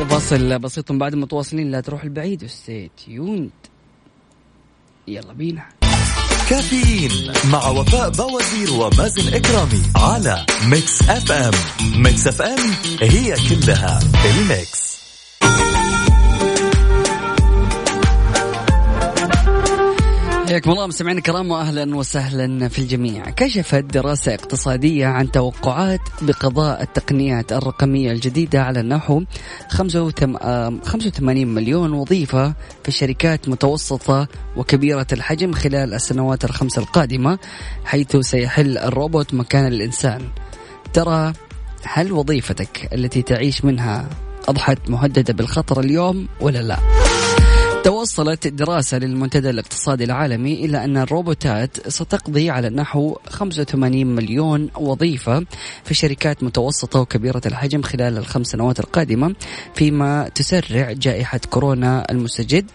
فاصل 0.08 0.60
بسيط 0.60 0.92
بعد 0.92 1.16
متواصلين. 1.16 1.72
لا 1.72 1.82
تروح 1.82 2.04
لبعيد 2.04 2.44
و 2.44 2.53
stay 2.53 2.90
tuned 3.06 3.50
يلا 5.08 5.34
بينا. 5.34 5.66
كافيين 6.50 7.12
مع 7.52 7.68
وفاء 7.68 8.10
بوازير 8.10 8.74
ومازن 8.74 9.34
إكرامي 9.34 9.82
على 9.96 10.46
Mix 10.70 11.02
FM. 11.10 11.54
Mix 12.04 12.28
FM 12.28 12.60
هي 13.02 13.36
كلها 13.50 14.00
ال 14.26 14.38
Mix. 14.38 14.87
حياكم 20.48 20.72
الله 20.72 20.88
مستمعينا 20.88 21.20
الكرام 21.20 21.52
واهلا 21.52 21.96
وسهلا 21.96 22.68
في 22.68 22.80
الجميع. 22.80 23.30
كشفت 23.30 23.84
دراسة 23.84 24.34
اقتصادية 24.34 25.08
عن 25.08 25.32
توقعات 25.32 26.00
بقضاء 26.22 26.82
التقنيات 26.82 27.54
الرقمية 27.54 28.12
الجديدة 28.12 28.64
على 28.64 28.82
نحو 28.82 29.24
85 29.70 31.48
مليون 31.48 31.94
وظيفة 31.94 32.54
في 32.84 32.92
شركات 32.92 33.50
متوسطة 33.50 34.28
وكبيرة 34.58 35.08
الحجم 35.12 35.52
خلال 35.52 35.94
السنوات 35.94 36.46
الخمس 36.46 36.78
القادمة 36.78 37.40
حيث 37.86 38.18
سيحل 38.18 38.78
الروبوت 38.78 39.34
مكان 39.34 39.68
الإنسان. 39.68 40.22
ترى 40.94 41.34
هل 41.84 42.12
وظيفتك 42.12 42.94
التي 42.94 43.22
تعيش 43.22 43.66
منها 43.66 44.10
أضحت 44.48 44.90
مهددة 44.90 45.34
بالخطر 45.34 45.80
اليوم 45.80 46.28
ولا 46.42 46.60
لا؟ 46.60 47.07
توصلت 47.88 48.48
دراسة 48.48 48.98
للمنتدى 48.98 49.50
الاقتصادي 49.50 50.04
العالمي 50.04 50.54
إلى 50.54 50.84
أن 50.84 50.98
الروبوتات 50.98 51.90
ستقضي 51.90 52.50
على 52.50 52.70
نحو 52.70 53.18
85 53.30 54.06
مليون 54.06 54.70
وظيفة 54.76 55.46
في 55.84 55.94
شركات 55.94 56.44
متوسطة 56.44 57.00
وكبيرة 57.00 57.42
الحجم 57.46 57.82
خلال 57.82 58.18
الخمس 58.18 58.48
سنوات 58.48 58.80
القادمة 58.80 59.36
فيما 59.76 60.30
تسرع 60.36 60.92
جائحة 60.92 61.40
كورونا 61.50 62.06
المستجد 62.12 62.66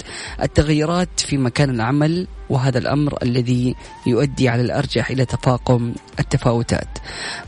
التغيرات 0.42 1.20
في 1.20 1.37
مكان 1.37 1.70
العمل 1.70 2.27
وهذا 2.51 2.79
الأمر 2.79 3.18
الذي 3.22 3.75
يؤدي 4.07 4.48
على 4.48 4.62
الأرجح 4.62 5.11
إلى 5.11 5.25
تفاقم 5.25 5.94
التفاوتات. 6.20 6.98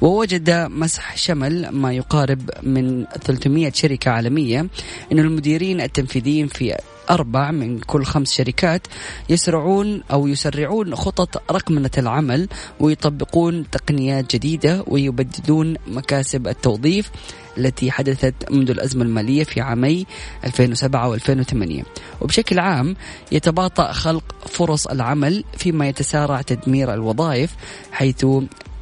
ووجد 0.00 0.50
مسح 0.50 1.16
شمل 1.16 1.68
ما 1.68 1.92
يقارب 1.92 2.50
من 2.62 3.04
300 3.04 3.72
شركة 3.72 4.10
عالمية 4.10 4.60
إن 5.12 5.18
المديرين 5.18 5.80
التنفيذيين 5.80 6.46
في 6.46 6.76
أربع 7.10 7.50
من 7.50 7.78
كل 7.78 8.04
خمس 8.04 8.32
شركات 8.32 8.86
يسرعون 9.28 10.02
أو 10.12 10.26
يسرعون 10.26 10.94
خطط 10.94 11.52
رقمنة 11.52 11.90
العمل 11.98 12.48
ويطبقون 12.80 13.70
تقنيات 13.70 14.36
جديدة 14.36 14.84
ويبددون 14.86 15.74
مكاسب 15.86 16.48
التوظيف 16.48 17.10
التي 17.58 17.90
حدثت 17.90 18.34
منذ 18.50 18.70
الأزمة 18.70 19.02
المالية 19.02 19.44
في 19.44 19.60
عامي 19.60 20.06
2007 20.44 21.18
و2008 21.18 21.84
وبشكل 22.20 22.58
عام 22.58 22.96
يتباطأ 23.32 23.92
خلق 23.92 24.24
فرص 24.46 24.86
العمل 24.86 25.44
فيما 25.56 25.88
يتسارع 25.88 26.42
تدمير 26.42 26.94
الوظائف 26.94 27.54
حيث 27.92 28.26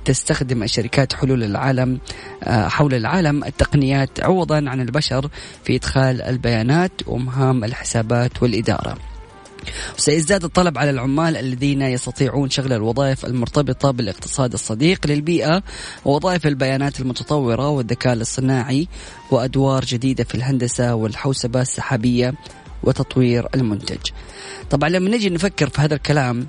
تستخدم 0.04 0.62
الشركات 0.62 1.12
حلول 1.12 1.42
العالم 1.42 1.98
آه، 2.42 2.68
حول 2.68 2.94
العالم 2.94 3.44
التقنيات 3.44 4.20
عوضا 4.20 4.56
عن 4.56 4.80
البشر 4.80 5.28
في 5.64 5.76
إدخال 5.76 6.22
البيانات 6.22 6.92
ومهام 7.06 7.64
الحسابات 7.64 8.42
والإدارة. 8.42 8.96
سيزداد 9.96 10.44
الطلب 10.44 10.78
على 10.78 10.90
العمال 10.90 11.36
الذين 11.36 11.82
يستطيعون 11.82 12.50
شغل 12.50 12.72
الوظائف 12.72 13.26
المرتبطة 13.26 13.90
بالاقتصاد 13.90 14.52
الصديق 14.52 15.06
للبيئة 15.06 15.62
ووظائف 16.04 16.46
البيانات 16.46 17.00
المتطورة 17.00 17.68
والذكاء 17.68 18.12
الاصطناعي 18.12 18.88
وأدوار 19.30 19.84
جديدة 19.84 20.24
في 20.24 20.34
الهندسة 20.34 20.94
والحوسبة 20.94 21.60
السحابية 21.60 22.34
وتطوير 22.82 23.48
المنتج. 23.54 24.10
طبعا 24.70 24.88
لما 24.88 25.10
نجي 25.10 25.30
نفكر 25.30 25.68
في 25.68 25.80
هذا 25.80 25.94
الكلام 25.94 26.46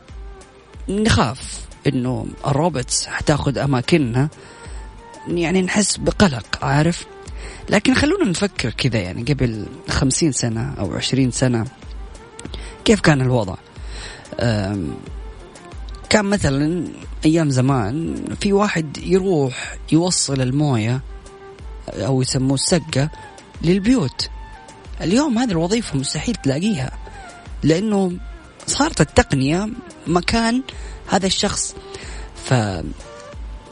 نخاف. 0.90 1.73
إنه 1.88 2.28
الروبوتس 2.48 3.08
حتاخذ 3.08 3.58
أماكننا 3.58 4.30
يعني 5.28 5.62
نحس 5.62 5.98
بقلق 5.98 6.66
عارف؟ 6.66 7.06
لكن 7.70 7.94
خلونا 7.94 8.26
نفكر 8.26 8.70
كذا 8.70 9.00
يعني 9.00 9.24
قبل 9.24 9.66
خمسين 9.90 10.32
سنة 10.32 10.74
أو 10.80 10.94
عشرين 10.94 11.32
سنة 11.32 11.66
كيف 12.86 13.00
كان 13.00 13.22
الوضع؟ 13.22 13.56
كان 16.10 16.26
مثلا 16.26 16.88
أيام 17.26 17.50
زمان 17.50 18.16
في 18.40 18.54
واحد 18.54 18.98
يروح 18.98 19.78
يوصل 19.92 20.42
الموية 20.42 21.02
أو 21.90 22.22
يسموه 22.22 22.54
السقة 22.54 23.10
للبيوت. 23.62 24.30
اليوم 25.02 25.38
هذه 25.38 25.52
الوظيفة 25.52 25.98
مستحيل 25.98 26.36
تلاقيها 26.36 26.92
لأنه 27.64 28.12
صارت 28.68 29.02
التقنية 29.02 29.70
مكان 30.08 30.64
هذا 31.08 31.28
الشخص. 31.28 31.76
ف 32.46 32.54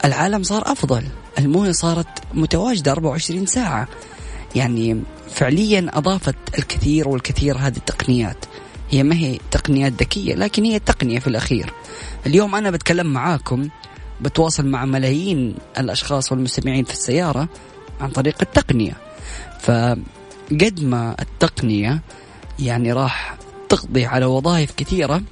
العالم 0.04 0.42
صار 0.42 0.72
أفضل. 0.72 1.04
الموية 1.38 1.72
صارت 1.72 2.08
متواجدة 2.34 2.92
24 2.92 3.46
ساعة. 3.46 3.88
يعني 4.54 5.02
فعليا 5.30 5.90
أضافت 5.92 6.36
الكثير 6.58 7.08
والكثير 7.08 7.56
هذه 7.58 7.76
التقنيات. 7.76 8.44
هي 8.90 9.02
ما 9.02 9.14
هي 9.14 9.38
تقنيات 9.50 9.92
ذكية 9.92 10.34
لكن 10.34 10.64
هي 10.64 10.78
تقنية 10.78 11.18
في 11.18 11.26
الأخير. 11.26 11.72
اليوم 12.26 12.54
أنا 12.54 12.70
بتكلم 12.70 13.06
معاكم 13.06 13.68
بتواصل 14.20 14.66
مع 14.66 14.84
ملايين 14.84 15.54
الأشخاص 15.78 16.32
والمستمعين 16.32 16.84
في 16.84 16.92
السيارة 16.92 17.48
عن 18.00 18.10
طريق 18.10 18.36
التقنية. 18.42 18.96
فقد 19.60 20.80
ما 20.82 21.16
التقنية 21.20 22.00
يعني 22.58 22.92
راح 22.92 23.36
تقضي 23.68 24.04
على 24.06 24.24
وظائف 24.24 24.72
كثيرة 24.76 25.22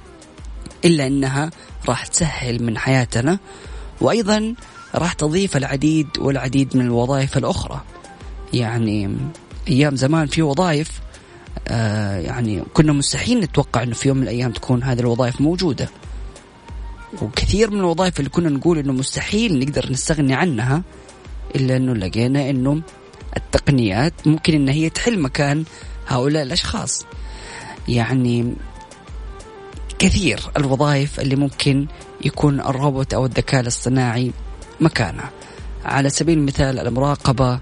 إلا 0.85 1.07
أنها 1.07 1.49
راح 1.89 2.07
تسهل 2.07 2.63
من 2.63 2.77
حياتنا 2.77 3.39
وأيضا 4.01 4.55
راح 4.95 5.13
تضيف 5.13 5.57
العديد 5.57 6.07
والعديد 6.19 6.77
من 6.77 6.85
الوظائف 6.85 7.37
الأخرى. 7.37 7.81
يعني 8.53 9.17
أيام 9.67 9.95
زمان 9.95 10.27
في 10.27 10.41
وظائف 10.41 11.01
آه 11.67 12.19
يعني 12.19 12.63
كنا 12.73 12.93
مستحيل 12.93 13.39
نتوقع 13.39 13.83
أنه 13.83 13.93
في 13.93 14.07
يوم 14.07 14.17
من 14.17 14.23
الأيام 14.23 14.51
تكون 14.51 14.83
هذه 14.83 14.99
الوظائف 14.99 15.41
موجودة. 15.41 15.89
وكثير 17.21 17.71
من 17.71 17.79
الوظائف 17.79 18.19
اللي 18.19 18.29
كنا 18.29 18.49
نقول 18.49 18.77
أنه 18.77 18.93
مستحيل 18.93 19.59
نقدر 19.59 19.91
نستغني 19.91 20.33
عنها 20.33 20.83
إلا 21.55 21.77
أنه 21.77 21.93
لقينا 21.93 22.49
أنه 22.49 22.81
التقنيات 23.37 24.13
ممكن 24.25 24.53
أن 24.53 24.69
هي 24.69 24.89
تحل 24.89 25.19
مكان 25.19 25.63
هؤلاء 26.07 26.43
الأشخاص. 26.43 27.05
يعني 27.87 28.53
كثير 30.01 30.39
الوظائف 30.57 31.19
اللي 31.19 31.35
ممكن 31.35 31.87
يكون 32.25 32.59
الروبوت 32.59 33.13
أو 33.13 33.25
الذكاء 33.25 33.61
الاصطناعي 33.61 34.31
مكانها. 34.79 35.29
على 35.85 36.09
سبيل 36.09 36.37
المثال 36.37 36.79
المراقبة 36.79 37.59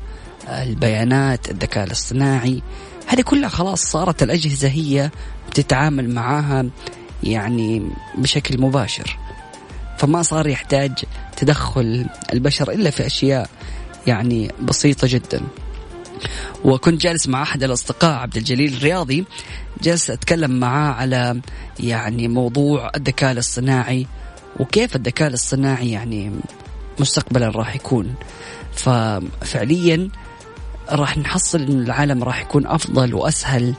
البيانات 0.47 1.52
الذكاء 1.52 1.84
الاصطناعي 1.84 2.62
هذه 3.08 3.21
كلها 3.21 3.49
خلاص 3.49 3.86
صارت 3.86 4.23
الأجهزة 4.23 4.67
هي 4.67 5.10
بتتعامل 5.49 6.10
معاها 6.10 6.65
يعني 7.23 7.89
بشكل 8.17 8.62
مباشر. 8.62 9.17
فما 9.97 10.21
صار 10.21 10.47
يحتاج 10.47 10.91
تدخل 11.38 12.06
البشر 12.34 12.71
إلا 12.71 12.89
في 12.89 13.06
أشياء 13.06 13.49
يعني 14.08 14.52
بسيطة 14.62 15.08
جدا. 15.12 15.41
وكنت 16.63 17.01
جالس 17.01 17.27
مع 17.27 17.41
أحد 17.41 17.63
الأصدقاء 17.63 18.13
عبد 18.13 18.38
الجليل 18.38 18.73
الرياضي. 18.73 19.25
جالس 19.82 20.10
أتكلم 20.10 20.51
معاه 20.51 20.93
على 20.93 21.41
يعني 21.79 22.27
موضوع 22.27 22.91
الذكاء 22.95 23.32
الاصطناعي 23.32 24.08
وكيف 24.60 24.95
الذكاء 24.95 25.27
الاصطناعي 25.27 25.91
يعني 25.91 26.32
مستقبلا 26.99 27.49
راح 27.49 27.75
يكون. 27.75 28.15
ففعليا 28.73 30.10
راح 30.91 31.17
نحصل 31.17 31.62
إنه 31.62 31.84
العالم 31.84 32.23
راح 32.23 32.41
يكون 32.41 32.67
أفضل 32.67 33.13
وأسهل 33.13 33.73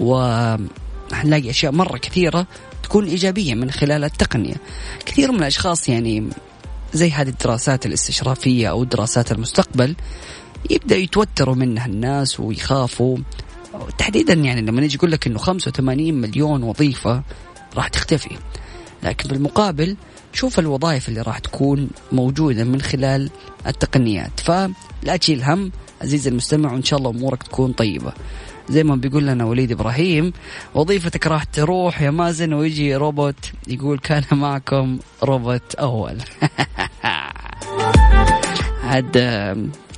وحنلاقي 0.00 1.50
أشياء 1.50 1.72
مرة 1.72 1.98
كثيرة 1.98 2.46
تكون 2.82 3.06
إيجابية 3.06 3.54
من 3.54 3.70
خلال 3.70 4.04
التقنية. 4.04 4.54
كثير 5.06 5.32
من 5.32 5.38
الأشخاص 5.38 5.88
يعني 5.88 6.28
زي 6.94 7.10
هذه 7.10 7.28
الدراسات 7.28 7.86
الاستشرافية 7.86 8.70
أو 8.70 8.84
دراسات 8.84 9.32
المستقبل 9.32 9.94
يبدأ 10.70 10.96
يتوتروا 10.96 11.54
منها 11.54 11.86
الناس 11.86 12.40
ويخافوا. 12.40 13.18
تحديدا 13.98 14.34
يعني 14.34 14.60
لما 14.60 14.80
نيجي 14.80 14.96
يقول 14.96 15.12
لك 15.12 15.26
إنه 15.26 15.38
85 15.38 16.14
مليون 16.14 16.62
وظيفة 16.62 17.22
راح 17.76 17.88
تختفي. 17.88 18.36
لكن 19.02 19.28
بالمقابل 19.28 19.96
شوف 20.32 20.58
الوظائف 20.58 21.08
اللي 21.08 21.22
راح 21.22 21.38
تكون 21.38 21.90
موجودة 22.12 22.64
من 22.64 22.80
خلال 22.80 23.30
التقنيات. 23.66 24.40
فلا 24.40 25.16
تشيل 25.20 25.44
هم 25.44 25.72
عزيزي 26.02 26.30
المستمع 26.30 26.72
وإن 26.72 26.82
شاء 26.82 26.98
الله 26.98 27.10
أمورك 27.10 27.42
تكون 27.42 27.72
طيبة. 27.72 28.12
زي 28.68 28.84
ما 28.84 28.96
بيقول 28.96 29.26
لنا 29.26 29.44
وليد 29.44 29.72
إبراهيم 29.72 30.32
وظيفتك 30.74 31.26
راح 31.26 31.44
تروح 31.44 32.02
يا 32.02 32.10
مازن 32.10 32.52
ويجي 32.52 32.96
روبوت 32.96 33.52
يقول 33.68 33.98
كان 33.98 34.22
معكم 34.32 34.98
روبوت 35.22 35.74
أول. 35.74 36.18
عاد 38.84 39.16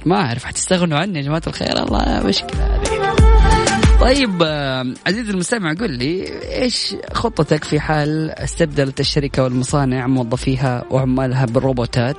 ما 0.04 0.16
أعرف 0.16 0.44
حتستغنوا 0.44 0.98
عني 0.98 1.18
يا 1.18 1.24
جماعة 1.24 1.42
الخير 1.46 1.82
الله 1.82 2.22
مشكلة 2.26 2.66
هذه؟ 2.66 3.14
طيب 4.00 4.42
عزيزي 5.06 5.30
المستمع 5.30 5.72
قل 5.72 5.90
لي 5.90 6.24
إيش 6.62 6.96
خطتك 7.12 7.64
في 7.64 7.80
حال 7.80 8.30
استبدلت 8.30 9.00
الشركة 9.00 9.42
والمصانع 9.42 10.06
موظفيها 10.06 10.84
وعمالها 10.90 11.44
بالروبوتات؟ 11.46 12.16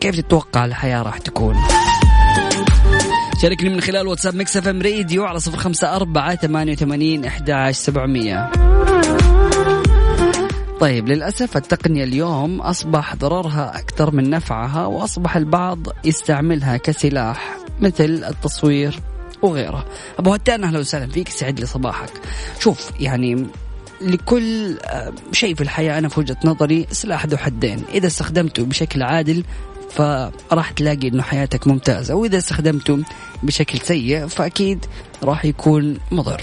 كيف 0.00 0.16
تتوقع 0.16 0.64
الحياة 0.64 1.02
راح 1.02 1.18
تكون؟ 1.18 1.56
شاركني 3.42 3.70
من 3.70 3.80
خلال 3.80 4.06
واتساب 4.06 4.34
Mix 4.34 4.56
FM 4.56 4.82
Radio 4.82 5.24
على 5.24 5.40
صفر 5.40 5.58
خمسة 5.58 5.96
أربعة 5.96 6.36
ثمانية 6.36 6.72
وثمانين 6.72 7.24
أحد 7.24 7.70
سبعمية. 7.70 8.50
طيب 10.80 11.08
للأسف 11.08 11.56
التقنية 11.56 12.04
اليوم 12.04 12.60
أصبح 12.60 13.16
ضررها 13.16 13.78
أكثر 13.78 14.14
من 14.14 14.30
نفعها 14.30 14.86
وأصبح 14.86 15.36
البعض 15.36 15.78
يستعملها 16.04 16.76
كسلاح 16.76 17.56
مثل 17.80 18.24
التصوير 18.28 19.00
وغيره 19.42 19.86
أبو 20.18 20.34
هتان 20.34 20.64
أهلا 20.64 20.78
وسهلا 20.78 21.06
فيك 21.06 21.28
يسعد 21.28 21.60
لي 21.60 21.66
صباحك. 21.66 22.10
شوف 22.60 22.90
يعني 23.00 23.46
لكل 24.00 24.76
آه، 24.84 25.12
شيء 25.32 25.54
في 25.54 25.60
الحياة 25.60 25.98
أنا 25.98 26.08
في 26.08 26.20
وجهة 26.20 26.36
نظري 26.44 26.86
سلاح 26.90 27.26
ذو 27.26 27.36
حدين. 27.36 27.82
إذا 27.94 28.06
استخدمته 28.06 28.64
بشكل 28.64 29.02
عادل 29.02 29.44
فراح 29.90 30.70
تلاقي 30.70 31.08
إنه 31.08 31.22
حياتك 31.22 31.66
ممتازة 31.66 32.14
وإذا 32.14 32.38
استخدمته 32.38 32.98
بشكل 33.42 33.78
سيء 33.78 34.26
فأكيد 34.26 34.84
راح 35.22 35.44
يكون 35.44 35.98
مضر. 36.10 36.40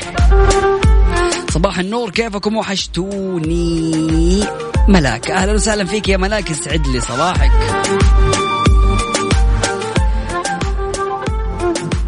صباح 1.53 1.79
النور 1.79 2.09
كيفكم؟ 2.09 2.57
وحشتوني. 2.57 4.43
ملاك 4.87 5.31
أهلا 5.31 5.53
وسهلا 5.53 5.85
فيك 5.85 6.09
يا 6.09 6.17
ملاك 6.17 6.51
يسعد 6.51 6.87
لي 6.87 6.99
صباحك. 6.99 7.51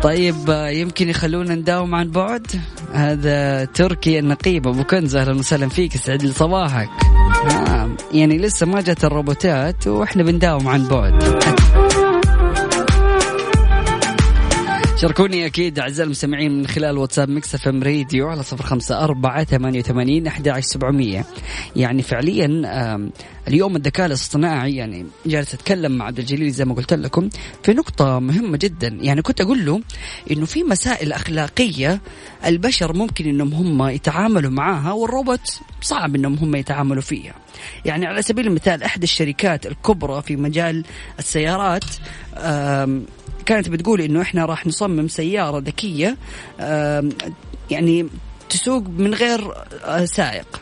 طيب 0.01 0.35
يمكن 0.49 1.09
يخلونا 1.09 1.55
نداوم 1.55 1.95
عن 1.95 2.11
بعد؟ 2.11 2.47
هذا 2.93 3.65
تركي 3.65 4.19
النقيب 4.19 4.67
أبو 4.67 4.83
كنز 4.83 5.15
أهلا 5.15 5.33
وسهلا 5.39 5.69
فيك 5.69 5.95
يسعد 5.95 6.23
لي 6.23 6.31
صباحك. 6.31 6.89
آه 7.51 7.89
يعني 8.13 8.37
لسه 8.37 8.65
ما 8.65 8.81
جت 8.81 9.03
الروبوتات 9.03 9.87
وإحنا 9.87 10.23
بنداوم 10.23 10.67
عن 10.67 10.87
بعد. 10.87 11.23
شاركوني 15.05 15.45
أكيد 15.45 15.79
أعزائي 15.79 16.05
المستمعين 16.05 16.57
من 16.57 16.67
خلال 16.67 16.97
واتساب 16.97 17.29
Mix 17.29 17.55
FM 17.55 17.83
Radio 17.83 18.27
على 18.27 18.43
صفر 18.43 18.63
خمسة 18.63 19.03
أربعة 19.03 19.43
ثمانية 19.43 19.79
وثمانين 19.79 20.27
أحد 20.27 20.47
عشر 20.47 20.67
سبعمية. 20.67 21.25
يعني 21.75 22.01
فعليا 22.01 22.47
اليوم 23.47 23.75
الذكاء 23.75 24.05
الاصطناعي 24.05 24.75
يعني 24.75 25.05
جالس 25.25 25.53
أتكلم 25.53 25.91
مع 25.91 26.05
عبد 26.05 26.19
الجليل 26.19 26.51
زي 26.51 26.65
ما 26.65 26.73
قلت 26.73 26.93
لكم 26.93 27.29
في 27.63 27.73
نقطة 27.73 28.19
مهمة 28.19 28.57
جدا. 28.57 28.87
يعني 28.87 29.21
كنت 29.21 29.41
أقول 29.41 29.65
له 29.65 29.81
إنه 30.31 30.45
في 30.45 30.63
مسائل 30.63 31.13
أخلاقية 31.13 32.01
البشر 32.45 32.93
ممكن 32.93 33.25
إنهم 33.25 33.53
هم 33.53 33.89
يتعاملوا 33.89 34.51
معاها 34.51 34.91
والروبوت 34.91 35.59
صعب 35.81 36.15
إنهم 36.15 36.33
هم 36.33 36.55
يتعاملوا 36.55 37.01
فيها. 37.01 37.33
يعني 37.85 38.05
على 38.05 38.21
سبيل 38.21 38.47
المثال 38.47 38.83
إحدى 38.83 39.03
الشركات 39.03 39.65
الكبرى 39.65 40.21
في 40.21 40.35
مجال 40.35 40.85
السيارات 41.19 41.85
كانت 43.45 43.69
بتقول 43.69 44.01
إنه 44.01 44.21
إحنا 44.21 44.45
راح 44.45 44.67
نصمم 44.67 45.07
سيارة 45.07 45.59
ذكية 45.59 46.17
يعني 47.71 48.07
تسوق 48.49 48.83
من 48.97 49.13
غير 49.13 49.53
آه، 49.83 50.05
سائق. 50.05 50.61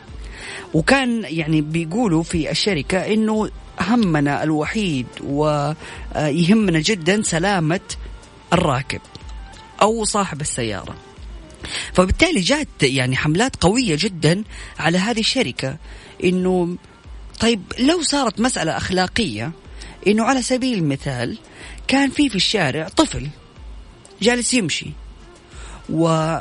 وكان 0.74 1.24
يعني 1.28 1.60
بيقولوا 1.60 2.22
في 2.22 2.50
الشركة 2.50 2.98
إنه 2.98 3.50
همنا 3.80 4.42
الوحيد 4.42 5.06
ويهمنا 5.24 6.80
جدا 6.80 7.22
سلامة 7.22 7.80
الراكب 8.52 9.00
أو 9.82 10.04
صاحب 10.04 10.40
السيارة. 10.40 10.94
فبالتالي 11.92 12.40
جات 12.40 12.68
يعني 12.82 13.16
حملات 13.16 13.56
قوية 13.56 13.96
جدا 14.00 14.44
على 14.78 14.98
هذه 14.98 15.20
الشركة 15.20 15.76
إنه 16.24 16.76
طيب 17.40 17.62
لو 17.78 18.02
صارت 18.02 18.40
مسألة 18.40 18.76
أخلاقية 18.76 19.52
إنه 20.06 20.24
على 20.24 20.42
سبيل 20.42 20.78
المثال 20.78 21.38
كان 21.88 22.10
في 22.10 22.28
في 22.28 22.36
الشارع 22.36 22.88
طفل 22.88 23.28
جالس 24.22 24.54
يمشي. 24.54 24.90
و 25.90 26.36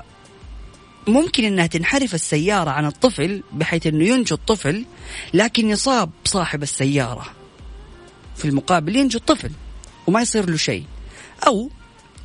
ممكن 1.08 1.44
إنها 1.44 1.68
تنحرف 1.68 2.16
السيارة 2.16 2.70
عن 2.70 2.86
الطفل 2.86 3.44
بحيث 3.52 3.88
إنه 3.88 4.06
ينجو 4.06 4.36
الطفل 4.36 4.86
لكن 5.34 5.70
يصاب 5.70 6.10
صاحب 6.26 6.64
السيارة. 6.64 7.26
في 8.36 8.46
المقابل 8.46 8.96
ينجو 8.96 9.20
الطفل 9.20 9.52
وما 10.08 10.22
يصير 10.22 10.50
له 10.50 10.58
شيء. 10.58 10.84
أو 11.48 11.70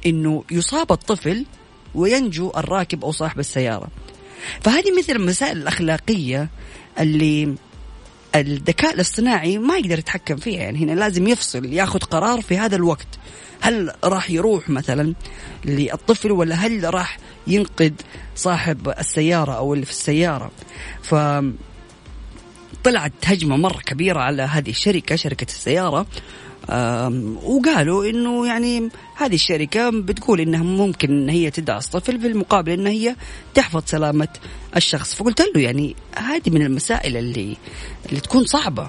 إنه 0.07 0.45
يصاب 0.51 0.93
الطفل 0.93 1.47
وينجو 1.95 2.53
الراكب 2.57 3.05
أو 3.05 3.13
صاحب 3.13 3.39
السيارة. 3.39 3.89
فهذه 4.61 4.99
مثل 4.99 5.13
المسائل 5.13 5.57
الأخلاقية 5.57 6.51
اللي 7.01 7.55
الذكاء 8.35 8.95
الاصطناعي 8.95 9.59
ما 9.59 9.77
يقدر 9.77 9.99
يتحكم 9.99 10.37
فيها. 10.37 10.61
يعني 10.61 10.79
هنا 10.79 10.93
لازم 10.93 11.29
يفصل 11.29 11.65
ياخذ 11.65 11.99
قرار 11.99 12.41
في 12.41 12.59
هذا 12.59 12.77
الوقت. 12.77 13.09
هل 13.61 13.93
راح 14.05 14.31
يروح 14.31 14.71
مثلا 14.71 15.15
للطفل 15.65 16.33
ولا 16.33 16.55
هل 16.55 16.95
راح 16.95 17.19
ينقذ 17.47 17.93
صاحب 18.37 18.89
السيارة 18.89 19.53
أو 19.53 19.75
اللي 19.75 19.85
في 19.85 19.91
السيارة؟ 19.91 20.51
ف 21.03 21.15
طلعت 22.85 23.13
هجمة 23.25 23.57
مرة 23.57 23.79
كبيرة 23.79 24.21
على 24.21 24.43
هذه 24.43 24.71
الشركة 24.71 25.17
شركة 25.17 25.45
السيارة. 25.45 26.07
وقالوا 27.45 28.11
إنه 28.11 28.47
يعني 28.47 28.89
هذه 29.17 29.35
الشركة 29.35 29.91
بتقول 29.91 30.41
إنها 30.41 30.63
ممكن 30.63 31.11
إن 31.11 31.29
هي 31.29 31.51
تدعس 31.51 31.89
طفل 31.89 32.21
في 32.21 32.27
المقابل 32.27 32.73
إن 32.73 32.87
هي 32.87 33.17
تحفظ 33.55 33.83
سلامة 33.87 34.29
الشخص. 34.77 35.15
فقلت 35.15 35.41
له 35.41 35.61
يعني 35.63 35.97
هذه 36.17 36.51
من 36.51 36.63
المسائل 36.63 37.17
اللي 37.17 37.57
اللي 38.09 38.21
تكون 38.21 38.45
صعبة. 38.45 38.89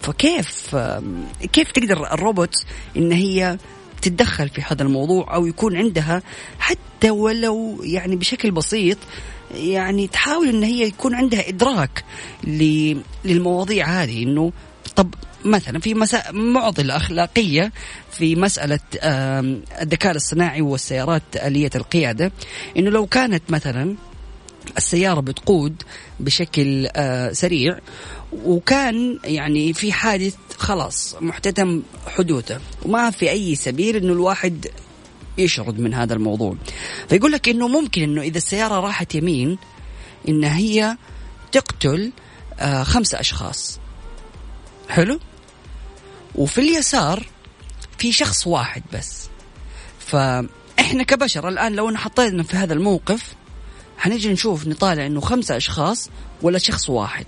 فكيف 0.00 0.76
كيف 1.52 1.72
تقدر 1.72 2.12
الروبوت 2.12 2.54
إن 2.96 3.12
هي 3.12 3.58
تتدخل 4.02 4.48
في 4.48 4.62
هذا 4.62 4.82
الموضوع 4.82 5.34
أو 5.34 5.46
يكون 5.46 5.76
عندها 5.76 6.22
حتى 6.58 7.10
ولو 7.10 7.82
يعني 7.82 8.16
بشكل 8.16 8.50
بسيط 8.50 8.98
يعني 9.54 10.06
تحاول 10.06 10.48
إن 10.48 10.62
هي 10.62 10.82
يكون 10.82 11.14
عندها 11.14 11.48
إدراك 11.48 12.04
للمواضيع 13.24 13.86
هذه 13.86 14.22
إنه 14.22 14.52
طب 14.96 15.14
مثلا 15.44 15.78
في 15.78 15.94
مسا... 15.94 16.30
معضلة 16.32 16.96
أخلاقية 16.96 17.72
في 18.12 18.36
مسألة 18.36 18.80
الذكاء 19.82 20.12
الاصطناعي 20.12 20.60
والسيارات 20.62 21.22
آلية 21.36 21.70
القيادة 21.74 22.32
إنه 22.76 22.90
لو 22.90 23.06
كانت 23.06 23.42
مثلا 23.48 23.96
السيارة 24.76 25.20
بتقود 25.20 25.82
بشكل 26.20 26.88
آه، 26.96 27.32
سريع 27.32 27.78
وكان 28.32 29.18
يعني 29.24 29.72
في 29.72 29.92
حادث 29.92 30.34
خلاص 30.56 31.16
محتتم 31.20 31.82
حدوثه 32.06 32.60
وما 32.84 33.10
في 33.10 33.30
أي 33.30 33.54
سبيل 33.54 33.96
إنه 33.96 34.12
الواحد 34.12 34.66
يشرد 35.38 35.80
من 35.80 35.94
هذا 35.94 36.14
الموضوع. 36.14 36.56
فيقول 37.08 37.32
لك 37.32 37.48
إنه 37.48 37.68
ممكن 37.68 38.02
إنه 38.02 38.22
إذا 38.22 38.38
السيارة 38.38 38.80
راحت 38.80 39.14
يمين 39.14 39.58
إن 40.28 40.44
هي 40.44 40.96
تقتل 41.52 42.12
آه، 42.58 42.82
خمسة 42.82 43.20
أشخاص. 43.20 43.80
حلو؟ 44.88 45.20
وفي 46.34 46.58
اليسار 46.60 47.26
في 47.98 48.12
شخص 48.12 48.46
واحد 48.46 48.82
بس. 48.92 49.28
فإحنا 49.98 51.02
كبشر 51.02 51.48
الآن 51.48 51.72
لو 51.72 51.96
حطينا 51.96 52.42
في 52.42 52.56
هذا 52.56 52.74
الموقف 52.74 53.34
حنيجي 53.98 54.32
نشوف 54.32 54.66
نطالع 54.66 55.06
إنه 55.06 55.20
خمسة 55.20 55.56
أشخاص 55.56 56.10
ولا 56.42 56.58
شخص 56.58 56.90
واحد. 56.90 57.26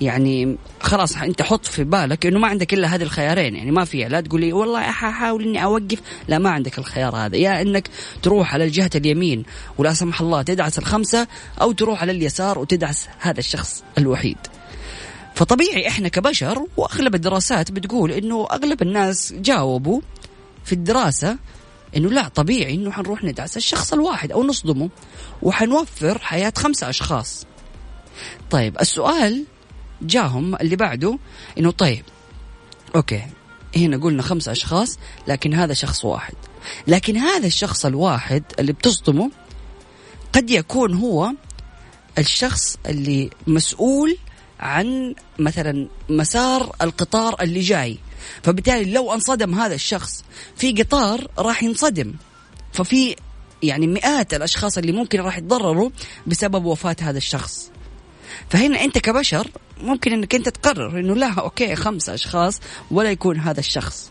يعني 0.00 0.56
خلاص 0.80 1.16
أنت 1.16 1.42
حط 1.42 1.66
في 1.66 1.84
بالك 1.84 2.26
إنه 2.26 2.38
ما 2.38 2.48
عندك 2.48 2.74
إلا 2.74 2.94
هذه 2.94 3.02
الخيارين. 3.02 3.56
يعني 3.56 3.70
ما 3.70 3.84
في 3.84 4.04
لا 4.04 4.20
تقول 4.20 4.40
لي 4.40 4.52
والله 4.52 4.80
حاول 4.82 5.42
إني 5.42 5.64
أوقف. 5.64 6.00
لا 6.28 6.38
ما 6.38 6.50
عندك 6.50 6.78
الخيار 6.78 7.16
هذا. 7.16 7.36
يا 7.36 7.62
إنك 7.62 7.88
تروح 8.22 8.54
على 8.54 8.64
الجهة 8.64 8.90
اليمين 8.94 9.42
ولا 9.78 9.92
سمح 9.92 10.20
الله 10.20 10.42
تدعس 10.42 10.78
الخمسة 10.78 11.26
أو 11.60 11.72
تروح 11.72 12.02
على 12.02 12.12
اليسار 12.12 12.58
وتدعس 12.58 13.08
هذا 13.18 13.38
الشخص 13.38 13.84
الوحيد. 13.98 14.38
فطبيعي 15.34 15.88
إحنا 15.88 16.08
كبشر 16.08 16.66
وأغلب 16.76 17.14
الدراسات 17.14 17.70
بتقول 17.70 18.12
إنه 18.12 18.46
أغلب 18.52 18.82
الناس 18.82 19.32
جاوبوا 19.32 20.00
في 20.64 20.72
الدراسة 20.72 21.38
إنه 21.96 22.08
لا 22.10 22.28
طبيعي 22.28 22.74
إنه 22.74 22.90
حنروح 22.90 23.24
ندعس 23.24 23.56
الشخص 23.56 23.92
الواحد 23.92 24.32
أو 24.32 24.44
نصدمه 24.44 24.90
وحنوفر 25.42 26.18
حياة 26.18 26.52
خمسة 26.56 26.88
أشخاص. 26.88 27.46
طيب 28.50 28.80
السؤال 28.80 29.44
جاهم 30.02 30.54
اللي 30.54 30.76
بعده 30.76 31.18
إنه 31.58 31.70
طيب 31.70 32.04
أوكي 32.96 33.22
هنا 33.76 33.96
قلنا 33.96 34.22
خمسة 34.22 34.52
أشخاص 34.52 34.98
لكن 35.28 35.54
هذا 35.54 35.74
شخص 35.74 36.04
واحد. 36.04 36.34
لكن 36.86 37.16
هذا 37.16 37.46
الشخص 37.46 37.86
الواحد 37.86 38.42
اللي 38.58 38.72
بتصدمه 38.72 39.30
قد 40.32 40.50
يكون 40.50 40.94
هو 40.94 41.32
الشخص 42.18 42.78
اللي 42.86 43.30
مسؤول 43.46 44.16
عن 44.60 45.14
مثلا 45.38 45.88
مسار 46.08 46.76
القطار 46.82 47.42
اللي 47.42 47.60
جاي. 47.60 47.98
فبالتالي 48.42 48.92
لو 48.92 49.12
انصدم 49.12 49.54
هذا 49.54 49.74
الشخص 49.74 50.24
في 50.56 50.72
قطار 50.72 51.26
راح 51.38 51.62
ينصدم. 51.62 52.14
ففي 52.72 53.16
يعني 53.62 53.86
مئات 53.86 54.34
الأشخاص 54.34 54.78
اللي 54.78 54.92
ممكن 54.92 55.20
راح 55.20 55.38
يتضرروا 55.38 55.90
بسبب 56.26 56.64
وفاة 56.64 56.96
هذا 57.00 57.18
الشخص. 57.18 57.70
فهنا 58.50 58.84
أنت 58.84 58.98
كبشر 58.98 59.50
ممكن 59.82 60.12
إنك 60.12 60.34
أنت 60.34 60.48
تقرر 60.48 61.00
إنه 61.00 61.14
لا 61.14 61.32
أوكي 61.32 61.76
خمسة 61.76 62.14
أشخاص 62.14 62.60
ولا 62.90 63.10
يكون 63.10 63.36
هذا 63.38 63.60
الشخص. 63.60 64.10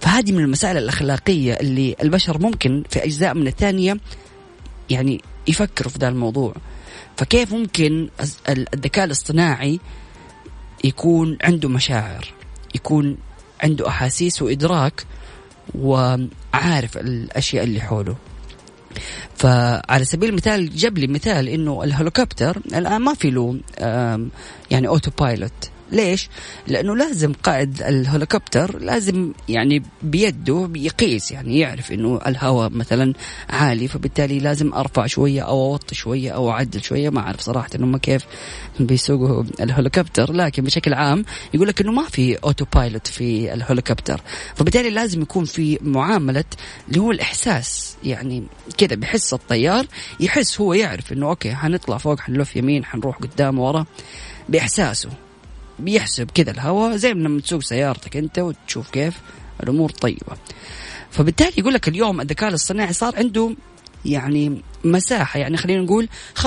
فهذه 0.00 0.32
من 0.32 0.44
المسائل 0.44 0.76
الأخلاقية 0.76 1.54
اللي 1.54 1.96
البشر 2.02 2.38
ممكن 2.38 2.84
في 2.90 3.04
أجزاء 3.04 3.34
من 3.34 3.46
الثانية 3.46 3.96
يعني 4.90 5.20
يفكروا 5.48 5.90
في 5.90 5.98
ذا 5.98 6.08
الموضوع. 6.08 6.54
فكيف 7.16 7.52
ممكن 7.52 8.08
الذكاء 8.48 9.04
الاصطناعي 9.04 9.80
يكون 10.84 11.38
عنده 11.42 11.68
مشاعر 11.68 12.32
يكون 12.74 13.16
عنده 13.62 13.88
أحاسيس 13.88 14.42
وإدراك 14.42 15.06
وعارف 15.74 16.96
الأشياء 16.96 17.64
اللي 17.64 17.80
حوله. 17.80 18.16
فعلى 19.36 20.04
سبيل 20.04 20.28
المثال 20.28 20.76
جاب 20.76 20.98
لي 20.98 21.06
مثال 21.06 21.48
إنه 21.48 21.84
الهليكوبتر 21.84 22.56
الآن 22.56 23.02
ما 23.02 23.14
في 23.14 23.30
له 23.30 23.60
يعني 24.70 24.88
autopilot 24.88 25.70
ليش؟ 25.92 26.28
لأنه 26.66 26.96
لازم 26.96 27.32
قائد 27.32 27.82
الهليكوبتر 27.82 28.78
لازم 28.78 29.32
يعني 29.48 29.82
بيده 30.02 30.70
يقيس 30.74 31.32
يعني 31.32 31.58
يعرف 31.58 31.92
إنه 31.92 32.20
الهواء 32.26 32.70
مثلا 32.70 33.14
عالي 33.50 33.88
فبالتالي 33.88 34.38
لازم 34.38 34.74
أرفع 34.74 35.06
شوية 35.06 35.42
أو 35.42 35.72
أوطي 35.72 35.94
شوية 35.94 36.30
أو 36.30 36.50
أعدل 36.50 36.82
شوية. 36.82 37.10
ما 37.10 37.20
أعرف 37.20 37.40
صراحة 37.40 37.68
إنه 37.74 37.86
ما 37.86 37.98
كيف 37.98 38.24
بيسوقوا 38.80 39.44
الهليكوبتر 39.60 40.32
لكن 40.32 40.64
بشكل 40.64 40.94
عام 40.94 41.24
يقول 41.54 41.68
لك 41.68 41.80
إنه 41.80 41.92
ما 41.92 42.04
في 42.08 42.36
autopilot 42.36 43.06
في 43.06 43.54
الهليكوبتر. 43.54 44.20
فبالتالي 44.54 44.90
لازم 44.90 45.22
يكون 45.22 45.44
في 45.44 45.78
معاملة 45.82 46.44
اللي 46.88 47.00
هو 47.00 47.10
الإحساس 47.10 47.96
يعني 48.04 48.44
كذا 48.78 48.94
بحس 48.96 49.34
الطيار 49.34 49.86
يحس 50.20 50.60
هو 50.60 50.74
يعرف 50.74 51.12
إنه 51.12 51.28
أوكي 51.28 51.54
حنطلع 51.54 51.98
فوق 51.98 52.20
حنلف 52.20 52.56
يمين 52.56 52.84
حنروح 52.84 53.16
قدام 53.16 53.58
ورا 53.58 53.86
بإحساسه. 54.48 55.10
بيحسب 55.80 56.30
كذا 56.30 56.50
الهواء 56.50 56.96
زي 56.96 57.12
لما 57.12 57.40
تسوق 57.40 57.62
سيارتك 57.62 58.16
أنت 58.16 58.38
وتشوف 58.38 58.90
كيف 58.90 59.14
الأمور 59.62 59.90
طيبة. 59.90 60.36
فبالتالي 61.10 61.52
يقول 61.58 61.74
لك 61.74 61.88
اليوم 61.88 62.20
الذكاء 62.20 62.48
الاصطناعي 62.48 62.92
صار 62.92 63.16
عنده 63.16 63.54
يعني 64.04 64.62
مساحة 64.84 65.40
يعني 65.40 65.56
خلينا 65.56 65.82
نقول 65.82 66.08
95% 66.38 66.42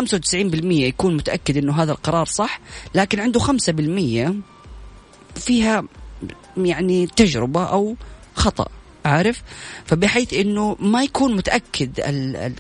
يكون 0.72 1.16
متأكد 1.16 1.58
إنه 1.58 1.84
هذا 1.84 1.92
القرار 1.92 2.26
صح 2.26 2.60
لكن 2.96 3.20
عنده 3.20 3.40
5% 3.40 4.34
فيها 5.36 5.84
يعني 6.58 7.08
تجربة 7.08 7.64
أو 7.64 7.96
خطأ. 8.36 8.68
عارف؟ 9.06 9.42
فبحيث 9.86 10.34
إنه 10.34 10.76
ما 10.80 11.04
يكون 11.04 11.36
متأكد 11.36 11.90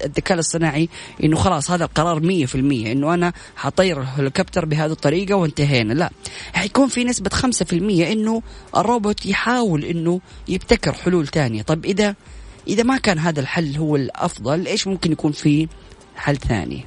الذكاء 0.06 0.34
الاصطناعي 0.34 0.90
إنه 1.24 1.36
خلاص 1.38 1.72
هذا 1.72 1.86
القرار 1.86 2.46
100% 2.46 2.56
إنه 2.56 3.14
أنا 3.14 3.34
حطير 3.56 4.02
الهليكوبتر 4.02 4.66
بهذه 4.66 4.92
الطريقة 4.92 5.36
وانتهينا. 5.36 5.94
لا 5.94 6.10
حيكون 6.54 6.88
في 6.88 7.04
نسبة 7.04 7.30
5% 7.30 7.74
إنه 7.74 8.42
الروبوت 8.78 9.26
يحاول 9.26 9.86
إنه 9.86 10.22
يبتكر 10.48 10.94
حلول 10.94 11.28
ثانية 11.28 11.62
طيب 11.62 11.86
إذا 11.86 12.16
إذا 12.68 12.84
ما 12.84 12.98
كان 12.98 13.20
هذا 13.20 13.40
الحل 13.40 13.78
هو 13.78 13.96
الأفضل 13.96 14.68
إيش 14.68 14.88
ممكن 14.88 15.12
يكون 15.12 15.32
في 15.32 15.68
حل 16.16 16.38
ثاني؟ 16.38 16.86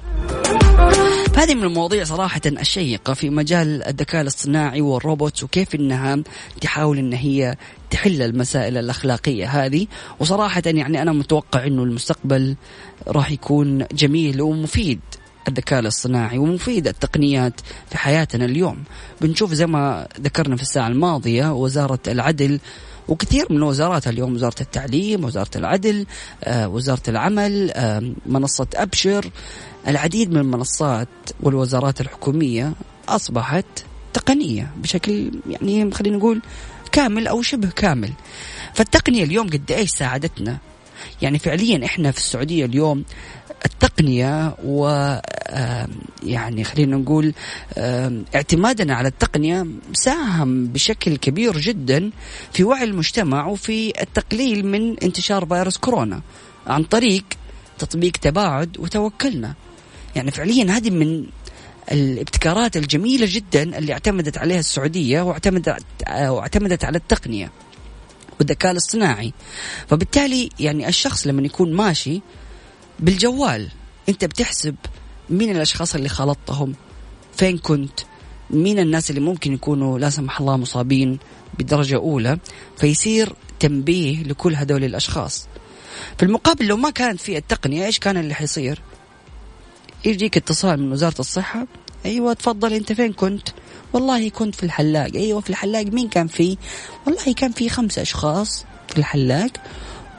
فهذه 1.35 1.55
من 1.55 1.65
المواضيع 1.65 2.05
صراحة 2.05 2.41
الشيقة 2.47 3.15
في 3.15 3.31
مجال 3.31 3.83
الذكاء 3.83 4.23
الاصطناعي 4.23 4.81
والروبوتس 4.81 5.43
وكيف 5.43 5.75
إنها 5.75 6.19
تحاول 6.61 6.99
إن 6.99 7.13
هي 7.13 7.57
تحل 7.91 8.22
المسائل 8.22 8.78
الأخلاقية 8.78 9.47
هذه. 9.47 9.87
وصراحة 10.20 10.62
يعني 10.66 11.03
أنا 11.03 11.12
متوقع 11.12 11.66
إنه 11.66 11.82
المستقبل 11.82 12.57
راح 13.09 13.30
يكون 13.30 13.87
جميل 13.93 14.43
ومفيد 14.43 15.01
الذكاء 15.49 15.80
الاصطناعي 15.80 16.39
ومفيد 16.39 16.89
التقنيات 16.89 17.61
في 17.91 17.99
حياتنا 17.99 18.45
اليوم. 18.45 18.84
بنشوف 19.20 19.53
زي 19.53 19.66
ما 19.66 20.09
ذكرنا 20.20 20.57
في 20.57 20.62
الساعة 20.62 20.89
الماضية 20.89 21.53
وزارة 21.53 21.99
العدل 22.09 22.61
وكثير 23.09 23.47
من 23.51 23.57
الوزارات 23.57 24.09
اليوم 24.09 24.34
وزارة 24.34 24.61
التعليم 24.61 25.24
وزارة 25.24 25.51
العدل 25.57 26.07
آه، 26.45 26.68
وزارة 26.68 27.03
العمل 27.09 27.70
آه، 27.70 28.12
منصة 28.26 28.66
أبشر. 28.74 29.30
العديد 29.89 30.30
من 30.30 30.37
المنصات 30.37 31.09
والوزارات 31.43 32.01
الحكومية 32.01 32.72
أصبحت 33.09 33.64
تقنية 34.12 34.70
بشكل 34.76 35.30
يعني 35.51 35.91
خلينا 35.91 36.16
نقول 36.16 36.43
كامل 36.97 37.27
أو 37.27 37.43
شبه 37.43 37.69
كامل. 37.69 38.13
فالتقنية 38.75 39.25
اليوم 39.25 39.47
قد 39.47 39.73
إيش 39.73 39.91
ساعدتنا؟ 39.91 40.59
يعني 41.23 41.39
فعليا 41.39 41.85
إحنا 41.85 42.11
في 42.11 42.19
السعودية 42.19 42.65
اليوم 42.65 43.05
التقنية 43.67 44.57
و 44.65 44.89
يعني 46.23 46.65
خلينا 46.65 46.97
نقول 46.97 47.33
اعتمادنا 48.35 48.95
على 48.95 49.09
التقنية 49.09 49.67
ساهم 49.93 50.67
بشكل 50.67 51.17
كبير 51.17 51.59
جدا 51.59 52.11
في 52.53 52.65
وعي 52.65 52.85
المجتمع 52.85 53.47
وفي 53.47 54.03
التقليل 54.03 54.67
من 54.67 54.99
انتشار 54.99 55.47
فيروس 55.47 55.77
كورونا 55.77 56.21
عن 56.67 56.83
طريق 56.83 57.25
تطبيق 57.79 58.13
تباعد 58.13 58.77
وتوكلنا. 58.79 59.55
يعني 60.17 60.31
فعليا 60.31 60.77
هذه 60.77 60.91
من 60.91 61.27
الابتكارات 61.93 62.76
الجميلة 62.76 63.26
جدا 63.30 63.78
اللي 63.78 63.93
اعتمدت 63.93 64.39
عليها 64.39 64.59
السعودية 64.59 65.22
واعتمدت 65.22 65.76
واعتمدت 66.09 66.84
على 66.84 66.99
التقنية 66.99 67.53
والذكاء 68.39 68.72
الاصطناعي. 68.72 69.32
فبالتالي 69.89 70.49
يعني 70.61 70.89
الشخص 70.89 71.26
لما 71.26 71.43
يكون 71.43 71.72
ماشي 71.72 72.20
بالجوال 73.01 73.68
أنت 74.09 74.24
بتحسب 74.24 74.74
مين 75.30 75.51
الأشخاص 75.57 75.95
اللي 75.95 76.09
خالطتهم 76.09 76.74
فين 77.37 77.59
كنت 77.59 78.01
مين 78.51 78.78
الناس 78.78 79.11
اللي 79.11 79.20
ممكن 79.20 79.53
يكونوا 79.53 79.99
لا 79.99 80.11
سمح 80.11 80.41
الله 80.41 80.57
مصابين 80.57 81.18
بدرجة 81.59 81.97
أولى. 81.97 82.39
فيصير 82.78 83.32
تنبيه 83.61 84.22
لكل 84.22 84.55
هذول 84.55 84.84
الأشخاص. 84.84 85.49
في 86.18 86.22
المقابل 86.22 86.66
لو 86.66 86.76
ما 86.76 86.91
كانت 86.91 87.20
في 87.20 87.37
التقنية 87.37 87.87
إيش 87.87 87.99
كان 87.99 88.16
اللي 88.16 88.34
حيصير؟ 88.34 88.82
يجيك 90.07 90.37
اتصال 90.37 90.83
من 90.83 90.93
وزارة 90.93 91.21
الصحة. 91.21 91.67
أيوة 92.07 92.33
تفضل 92.33 92.73
أنت 92.73 92.93
فين 92.93 93.13
كنت؟ 93.13 93.49
والله 93.93 94.29
كنت 94.29 94.55
في 94.55 94.63
الحلاق. 94.63 95.11
أيوة 95.15 95.41
في 95.41 95.51
الحلاق. 95.51 95.87
مين 95.87 96.09
كان 96.09 96.27
فيه؟ 96.27 96.57
والله 97.07 97.35
كان 97.37 97.53
في 97.53 97.69
خمسة 97.69 98.03
أشخاص 98.03 98.65
في 98.89 98.99
الحلاق. 98.99 99.51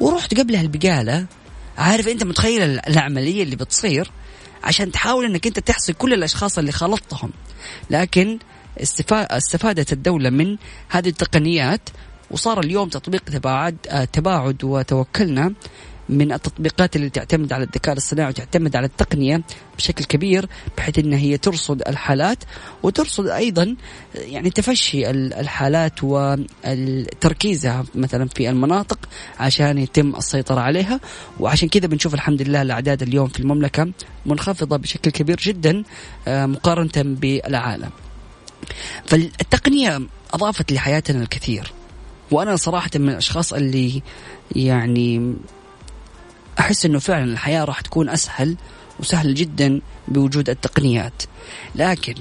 ورحت 0.01 0.39
قبلها 0.39 0.61
البقالة. 0.61 1.25
عارف 1.77 2.07
أنت 2.07 2.23
متخيل 2.23 2.79
العملية 2.79 3.43
اللي 3.43 3.55
بتصير؟ 3.55 4.11
عشان 4.63 4.91
تحاول 4.91 5.25
أنك 5.25 5.47
أنت 5.47 5.59
تحصي 5.59 5.93
كل 5.93 6.13
الأشخاص 6.13 6.57
اللي 6.57 6.71
خلطتهم. 6.71 7.31
لكن 7.89 8.39
استفادت 9.11 9.93
الدولة 9.93 10.29
من 10.29 10.57
هذه 10.89 11.09
التقنيات. 11.09 11.89
وصار 12.31 12.59
اليوم 12.59 12.89
تطبيق 12.89 13.23
تباعد 13.23 13.77
تباعد 14.13 14.63
وتوكلنا. 14.63 15.53
من 16.09 16.31
التطبيقات 16.31 16.95
اللي 16.95 17.09
تعتمد 17.09 17.53
على 17.53 17.63
الذكاء 17.63 17.93
الاصطناعي 17.93 18.29
وتعتمد 18.29 18.75
على 18.75 18.85
التقنية 18.85 19.41
بشكل 19.77 20.03
كبير 20.05 20.49
بحيث 20.77 20.99
انها 20.99 21.19
هي 21.19 21.37
ترصد 21.37 21.81
الحالات 21.87 22.43
وترصد 22.83 23.27
أيضا 23.27 23.75
يعني 24.15 24.49
تفشي 24.49 25.09
الحالات 25.11 25.93
وتركيزها 26.03 27.85
مثلا 27.95 28.27
في 28.27 28.49
المناطق 28.49 28.99
عشان 29.39 29.77
يتم 29.77 30.15
السيطرة 30.15 30.59
عليها 30.59 30.99
وعشان 31.39 31.69
كذا 31.69 31.87
بنشوف 31.87 32.13
الحمد 32.13 32.41
لله 32.41 32.61
الأعداد 32.61 33.01
اليوم 33.01 33.27
في 33.27 33.39
المملكة 33.39 33.91
منخفضة 34.25 34.77
بشكل 34.77 35.11
كبير 35.11 35.37
جدا 35.37 35.83
آه، 36.27 36.45
مقارنة 36.45 36.91
بالعالم. 36.95 37.89
فالتقنية 39.05 40.01
أضافت 40.33 40.71
لحياتنا 40.71 41.21
الكثير 41.21 41.73
وأنا 42.31 42.55
صراحة 42.55 42.89
من 42.95 43.09
الأشخاص 43.09 43.53
اللي 43.53 44.01
يعني 44.55 45.35
أحس 46.59 46.85
إنه 46.85 46.99
فعلا 46.99 47.23
الحياة 47.23 47.63
راح 47.63 47.81
تكون 47.81 48.09
أسهل 48.09 48.57
وسهل 48.99 49.33
جدا 49.33 49.81
بوجود 50.07 50.49
التقنيات. 50.49 51.23
لكن 51.75 52.15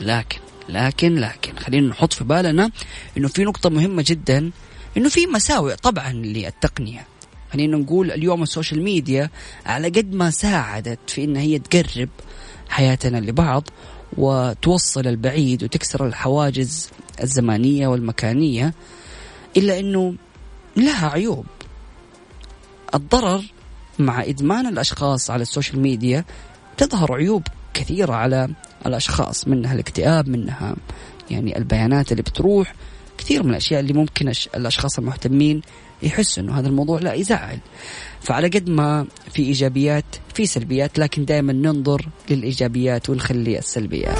لكن 0.00 0.38
لكن 0.68 1.14
لكن 1.14 1.56
خلينا 1.56 1.88
نحط 1.88 2.12
في 2.12 2.24
بالنا 2.24 2.70
إنه 3.16 3.28
في 3.28 3.44
نقطة 3.44 3.70
مهمة 3.70 4.04
جدا 4.06 4.50
إنه 4.96 5.08
في 5.08 5.26
مساوئ 5.26 5.74
طبعا 5.74 6.12
للتقنية. 6.12 7.06
خلينا 7.52 7.76
نقول 7.76 8.10
اليوم 8.10 8.42
السوشيال 8.42 8.82
ميديا 8.82 9.30
على 9.66 9.88
قد 9.88 10.14
ما 10.14 10.30
ساعدت 10.30 10.98
في 11.10 11.24
انها 11.24 11.42
هي 11.42 11.58
تقرب 11.58 12.08
حياتنا 12.68 13.18
لبعض 13.18 13.68
وتوصل 14.16 15.06
البعيد 15.06 15.64
وتكسر 15.64 16.06
الحواجز 16.06 16.90
الزمانية 17.22 17.86
والمكانية 17.86 18.74
إلا 19.56 19.78
إنه 19.78 20.14
لها 20.76 21.08
عيوب. 21.08 21.46
الضرر 22.94 23.42
مع 23.98 24.22
إدمان 24.22 24.66
الأشخاص 24.66 25.30
على 25.30 25.42
السوشيال 25.42 25.80
ميديا 25.80 26.24
تظهر 26.76 27.12
عيوب 27.12 27.42
كثيرة 27.74 28.12
على 28.12 28.48
الأشخاص 28.86 29.48
منها 29.48 29.74
الاكتئاب 29.74 30.28
منها 30.28 30.76
يعني 31.30 31.58
البيانات 31.58 32.12
اللي 32.12 32.22
بتروح. 32.22 32.74
كثير 33.18 33.42
من 33.42 33.50
الأشياء 33.50 33.80
اللي 33.80 33.92
ممكن 33.92 34.32
الأشخاص 34.54 34.98
المهتمين 34.98 35.62
يحسوا 36.02 36.42
أنه 36.42 36.58
هذا 36.58 36.68
الموضوع 36.68 36.98
لا 37.00 37.14
يزعل. 37.14 37.58
فعلى 38.20 38.48
قد 38.48 38.70
ما 38.70 39.06
في 39.32 39.42
إيجابيات 39.42 40.04
في 40.34 40.46
سلبيات 40.46 40.98
لكن 40.98 41.24
دائما 41.24 41.52
ننظر 41.52 42.08
للإيجابيات 42.30 43.10
ونخلي 43.10 43.58
السلبيات. 43.58 44.18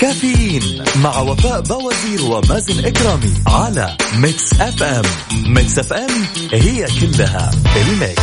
كافيين 0.00 0.84
مع 1.02 1.20
وفاء 1.20 1.60
بوازير 1.60 2.22
ومازن 2.22 2.84
إكرامي 2.84 3.34
على 3.46 3.96
Mix 4.18 4.60
FM. 4.60 5.02
Mix 5.46 5.78
FM 5.78 6.10
هي 6.52 6.86
كلها 7.00 7.50
ال 7.76 7.85
Mix. 7.85 8.22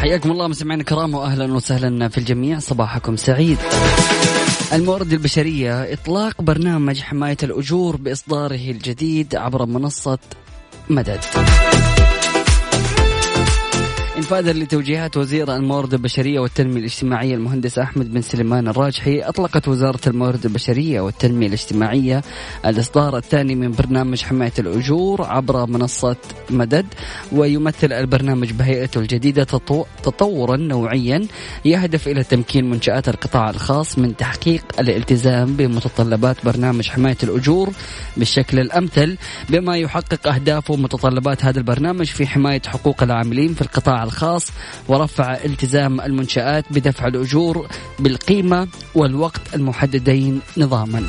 حياكم 0.00 0.30
الله 0.30 0.48
مستمعينا 0.48 0.80
الكرام 0.80 1.14
واهلا 1.14 1.52
وسهلا 1.52 2.08
في 2.08 2.18
الجميع. 2.18 2.58
صباحكم 2.58 3.16
سعيد. 3.16 3.58
الموارد 4.72 5.12
البشرية 5.12 5.92
إطلاق 5.92 6.42
برنامج 6.42 7.00
حماية 7.00 7.36
الأجور 7.42 7.96
بإصداره 7.96 8.70
الجديد 8.70 9.34
عبر 9.34 9.66
منصة 9.66 10.18
مدد. 10.90 11.67
انفاذا 14.18 14.52
لتوجيهات 14.52 15.16
وزير 15.16 15.56
الموارد 15.56 15.94
البشرية 15.94 16.40
والتنمية 16.40 16.78
الاجتماعية 16.78 17.34
المهندس 17.34 17.78
أحمد 17.78 18.12
بن 18.12 18.20
سليمان 18.20 18.68
الراجحي 18.68 19.20
أطلقت 19.20 19.68
وزارة 19.68 20.00
الموارد 20.06 20.44
البشرية 20.44 21.00
والتنمية 21.00 21.46
الاجتماعية 21.46 22.22
الإصدار 22.66 23.16
الثاني 23.16 23.54
من 23.54 23.70
برنامج 23.70 24.22
حماية 24.22 24.52
الأجور 24.58 25.22
عبر 25.22 25.66
منصة 25.66 26.16
مدد 26.50 26.86
ويمثل 27.32 27.92
البرنامج 27.92 28.52
بهيئته 28.52 28.98
الجديدة 28.98 29.44
تطورا 30.02 30.56
نوعيا 30.56 31.26
يهدف 31.64 32.08
إلى 32.08 32.24
تمكين 32.24 32.70
منشآت 32.70 33.08
القطاع 33.08 33.50
الخاص 33.50 33.98
من 33.98 34.16
تحقيق 34.16 34.62
الالتزام 34.80 35.56
بمتطلبات 35.56 36.36
برنامج 36.44 36.88
حماية 36.88 37.18
الأجور 37.22 37.70
بالشكل 38.16 38.58
الأمثل 38.58 39.16
بما 39.50 39.76
يحقق 39.76 40.28
اهداف 40.28 40.70
ومتطلبات 40.70 41.44
هذا 41.44 41.58
البرنامج 41.58 42.06
في 42.06 42.26
حماية 42.26 42.62
حقوق 42.66 43.02
العاملين 43.02 43.54
في 43.54 43.62
القطاع 43.62 44.07
الخاص 44.08 44.46
ورفع 44.88 45.34
التزام 45.44 46.00
المنشآت 46.00 46.64
بدفع 46.70 47.06
الأجور 47.06 47.66
بالقيمة 47.98 48.68
والوقت 48.94 49.54
المحددين 49.54 50.40
نظاما. 50.56 51.02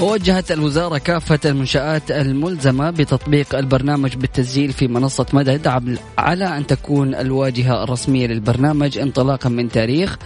ووجهت 0.00 0.52
الوزارة 0.52 0.98
كافة 0.98 1.38
المنشآت 1.44 2.10
الملزمة 2.10 2.90
بتطبيق 2.90 3.54
البرنامج 3.54 4.14
بالتسجيل 4.16 4.72
في 4.72 4.88
منصة 4.88 5.26
مدد 5.32 5.84
على 6.18 6.56
أن 6.56 6.66
تكون 6.66 7.14
الواجهة 7.14 7.84
الرسمية 7.84 8.26
للبرنامج 8.26 8.98
انطلاقا 8.98 9.48
من 9.48 9.68
تاريخ 9.68 10.16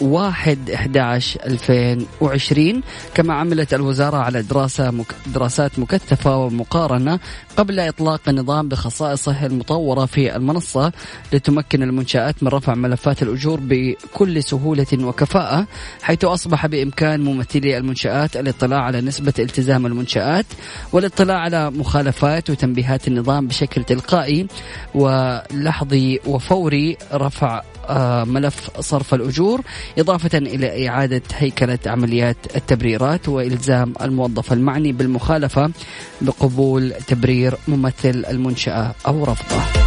1 0.00 0.70
11 0.70 1.40
2020 1.46 2.82
كما 3.14 3.34
عملت 3.34 3.74
الوزارة 3.74 4.16
على 4.16 4.42
دراسة 4.42 4.90
مك 4.90 5.14
دراسات 5.26 5.78
مكثفة 5.78 6.36
ومقارنة 6.36 7.18
قبل 7.56 7.80
إطلاق 7.80 8.20
النظام 8.28 8.68
بخصائصه 8.68 9.46
المطورة 9.46 10.06
في 10.06 10.36
المنصة 10.36 10.92
لتمكن 11.32 11.82
المنشآت 11.82 12.42
من 12.42 12.48
رفع 12.48 12.74
ملفات 12.74 13.22
الأجور 13.22 13.60
بكل 13.62 14.42
سهولة 14.42 14.86
وكفاءة 14.94 15.66
حيث 16.02 16.24
أصبح 16.24 16.66
بإمكان 16.66 17.20
ممثلي 17.20 17.78
المنشآت 17.78 18.36
الاطلاع 18.36 18.80
على 18.80 19.00
نسبة 19.00 19.34
التزام 19.38 19.86
المنشآت 19.86 20.46
والاطلاع 20.92 21.38
على 21.38 21.70
مخالفات 21.70 22.50
وتنبيهات 22.50 23.08
النظام 23.08 23.46
بشكل 23.46 23.84
تلقائي 23.84 24.46
ولحظي 24.94 26.20
وفوري 26.26 26.96
رفع 27.12 27.62
آه، 27.88 28.24
ملف 28.24 28.80
صرف 28.80 29.14
الأجور 29.14 29.60
إضافة 29.98 30.38
إلى 30.38 30.88
إعادة 30.88 31.22
هيكلة 31.34 31.78
عمليات 31.86 32.36
التبريرات 32.56 33.28
وإلزام 33.28 33.92
الموظف 34.02 34.52
المعني 34.52 34.92
بالمخالفة 34.92 35.70
بقبول 36.20 36.92
تبرير 37.06 37.43
ممثل 37.68 38.24
المنشأة 38.28 38.94
أو 39.06 39.24
رفضه. 39.24 39.84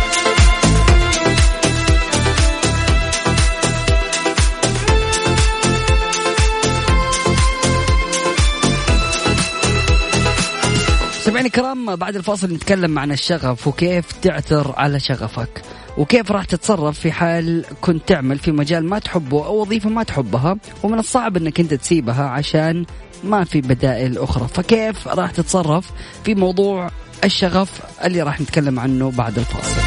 مستمعينا 11.27 11.47
الكرام 11.47 11.95
بعد 11.95 12.15
الفاصل 12.15 12.53
نتكلم 12.53 12.99
عن 12.99 13.11
الشغف 13.11 13.67
وكيف 13.67 14.11
تعثر 14.11 14.73
على 14.77 14.99
شغفك؟ 14.99 15.61
وكيف 15.97 16.31
راح 16.31 16.45
تتصرف 16.45 16.99
في 16.99 17.11
حال 17.11 17.65
كنت 17.81 18.07
تعمل 18.07 18.39
في 18.39 18.51
مجال 18.51 18.85
ما 18.85 18.99
تحبه 18.99 19.45
أو 19.45 19.61
وظيفة 19.61 19.89
ما 19.89 20.03
تحبها 20.03 20.57
ومن 20.83 20.99
الصعب 20.99 21.37
أنك 21.37 21.59
أنت 21.59 21.73
تسيبها 21.73 22.23
عشان 22.23 22.85
ما 23.23 23.43
في 23.43 23.61
بدائل 23.61 24.17
أخرى. 24.17 24.47
فكيف 24.47 25.07
راح 25.07 25.31
تتصرف 25.31 25.91
في 26.23 26.35
موضوع 26.35 26.91
الشغف 27.23 27.81
اللي 28.05 28.21
راح 28.21 28.41
نتكلم 28.41 28.79
عنه 28.79 29.11
بعد 29.11 29.37
الفاصل. 29.37 29.81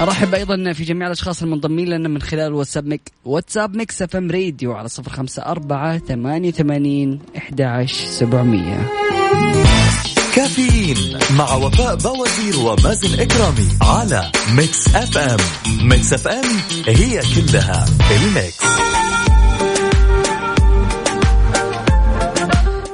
أرحب 0.00 0.34
أيضا 0.34 0.72
في 0.72 0.84
جميع 0.84 1.06
الأشخاص 1.06 1.42
المنضمين 1.42 1.88
لنا 1.88 2.08
من 2.08 2.22
خلال 2.22 2.52
واتساب 2.52 2.86
ميك 2.86 3.12
واتساب 3.24 3.76
Mix 3.76 4.02
FM 4.02 4.30
Radio 4.30 4.72
على 4.72 4.88
صفر 4.88 5.10
خمسة 5.10 5.42
أربعة 5.42 5.98
ثمانية 5.98 6.48
وثمانين 6.48 7.20
أحد 7.36 7.86
سبعمية. 7.90 8.90
كافيين 10.34 11.18
مع 11.30 11.54
وفاء 11.54 11.96
بوازير 11.96 12.58
ومازن 12.58 13.20
إكرامي 13.20 13.68
على 13.82 14.30
Mix 14.56 14.94
FM. 14.94 15.36
Mix 15.88 16.12
FM 16.12 16.44
هي 16.86 17.20
كلها 17.20 17.86
ال 18.10 18.21
Mix. 18.21 18.64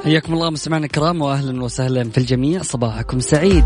حياكم 0.03 0.33
الله 0.33 0.49
مستمعينا 0.49 0.85
الكرام 0.85 1.21
واهلا 1.21 1.63
وسهلا 1.63 2.09
في 2.09 2.17
الجميع. 2.17 2.61
صباحكم 2.61 3.19
سعيد. 3.19 3.65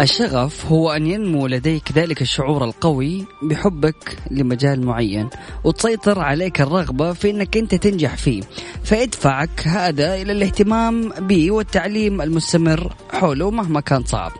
الشغف 0.00 0.66
هو 0.66 0.92
أن 0.92 1.06
ينمو 1.06 1.46
لديك 1.46 1.92
ذلك 1.92 2.22
الشعور 2.22 2.64
القوي 2.64 3.24
بحبك 3.42 4.18
لمجال 4.30 4.86
معين 4.86 5.28
وتسيطر 5.64 6.18
عليك 6.18 6.60
الرغبة 6.60 7.12
في 7.12 7.30
أنك 7.30 7.56
أنت 7.56 7.74
تنجح 7.74 8.16
فيه. 8.16 8.42
فيدفعك 8.84 9.66
هذا 9.66 10.14
إلى 10.14 10.32
الاهتمام 10.32 11.08
به 11.08 11.50
والتعليم 11.50 12.22
المستمر 12.22 12.92
حوله 13.12 13.50
مهما 13.50 13.80
كان 13.80 14.04
صعب. 14.04 14.32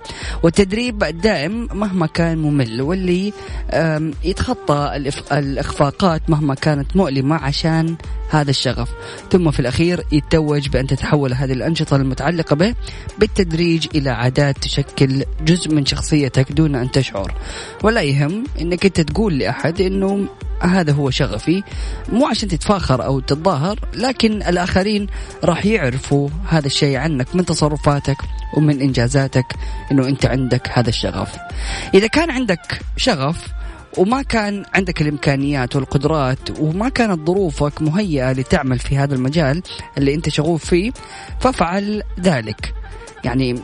والتدريب 0.43 1.05
الدائم 1.05 1.69
مهما 1.73 2.07
كان 2.07 2.39
ممل 2.39 2.83
واللي 2.83 3.33
يتخطى 4.25 5.11
الإخفاقات 5.33 6.31
مهما 6.31 6.55
كانت 6.55 6.97
مؤلمة 6.97 7.37
عشان 7.37 7.97
هذا 8.31 8.51
الشغف. 8.51 8.89
ثم 9.31 9.51
في 9.51 9.61
الأخير 9.61 10.05
يتوج 10.13 10.69
بأن 10.69 10.87
تتحول 10.87 11.35
هذه 11.35 11.53
الأنشطة 11.53 11.97
المتعلقة 11.97 12.57
به 12.57 12.75
بالتدريج 13.19 13.87
إلى 13.95 14.11
عادات 14.11 14.59
تشكل 14.59 15.25
جزء 15.45 15.75
من 15.75 15.87
شخصيتك 15.87 16.53
دون 16.53 16.75
أن 16.75 16.91
تشعر. 16.91 17.35
ولا 17.83 18.03
يهم 18.03 18.45
أنك 18.61 18.85
أنت 18.85 19.01
تقول 19.01 19.39
لأحد 19.39 19.81
أنه 19.81 20.27
هذا 20.61 20.93
هو 20.93 21.11
شغفي 21.11 21.63
مو 22.09 22.27
عشان 22.27 22.49
تتفاخر 22.49 23.05
أو 23.05 23.21
تتظاهر 23.21 23.81
لكن 23.95 24.43
الآخرين 24.43 25.07
راح 25.45 25.67
يعرفوا 25.67 26.29
هذا 26.49 26.67
الشيء 26.67 26.97
عنك 26.97 27.37
من 27.37 27.45
تصرفاتك 27.45 28.17
ومن 28.57 28.81
إنجازاتك 28.81 29.47
أنه 29.93 30.09
أنت 30.09 30.27
عندك 30.27 30.69
هذا 30.73 30.89
الشغف. 30.89 31.37
إذا 31.95 32.07
كان 32.07 32.31
عندك 32.31 32.81
شغف 32.97 33.56
وما 33.97 34.23
كان 34.23 34.65
عندك 34.75 35.03
الإمكانيات 35.03 35.77
والقدرات 35.77 36.61
وما 36.61 36.89
كانت 36.89 37.27
ظروفك 37.27 37.83
مهيئة 37.83 38.33
لتعمل 38.33 38.79
في 38.79 38.97
هذا 38.97 39.15
المجال 39.15 39.63
اللي 39.99 40.15
أنت 40.15 40.29
شغوف 40.29 40.65
فيه 40.65 40.93
فافعل 41.41 42.03
ذلك. 42.21 42.75
يعني 43.25 43.63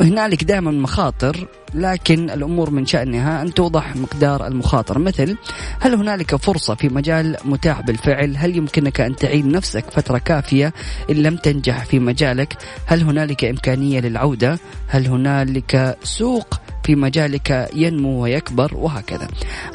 هنالك 0.00 0.44
دائما 0.44 0.70
مخاطر 0.70 1.48
لكن 1.74 2.30
الأمور 2.30 2.70
من 2.70 2.86
شأنها 2.86 3.42
أن 3.42 3.54
توضح 3.54 3.96
مقدار 3.96 4.46
المخاطره 4.46 4.98
مثل 4.98 5.36
هل 5.80 5.94
هنالك 5.94 6.36
فرصة 6.36 6.74
في 6.74 6.88
مجال 6.88 7.36
متاح 7.44 7.80
بالفعل؟ 7.80 8.36
هل 8.36 8.56
يمكنك 8.56 9.00
أن 9.00 9.16
تعين 9.16 9.52
نفسك 9.52 9.84
فترة 9.90 10.18
كافية 10.18 10.72
إن 11.10 11.14
لم 11.14 11.36
تنجح 11.36 11.84
في 11.84 11.98
مجالك؟ 11.98 12.56
هل 12.86 13.02
هنالك 13.02 13.44
إمكانية 13.44 14.00
للعودة؟ 14.00 14.58
هل 14.88 15.06
هنالك 15.06 15.98
سوق 16.02 16.60
في 16.84 16.94
مجالك 16.94 17.70
ينمو 17.74 18.22
ويكبر 18.22 18.74
وهكذا. 18.74 19.28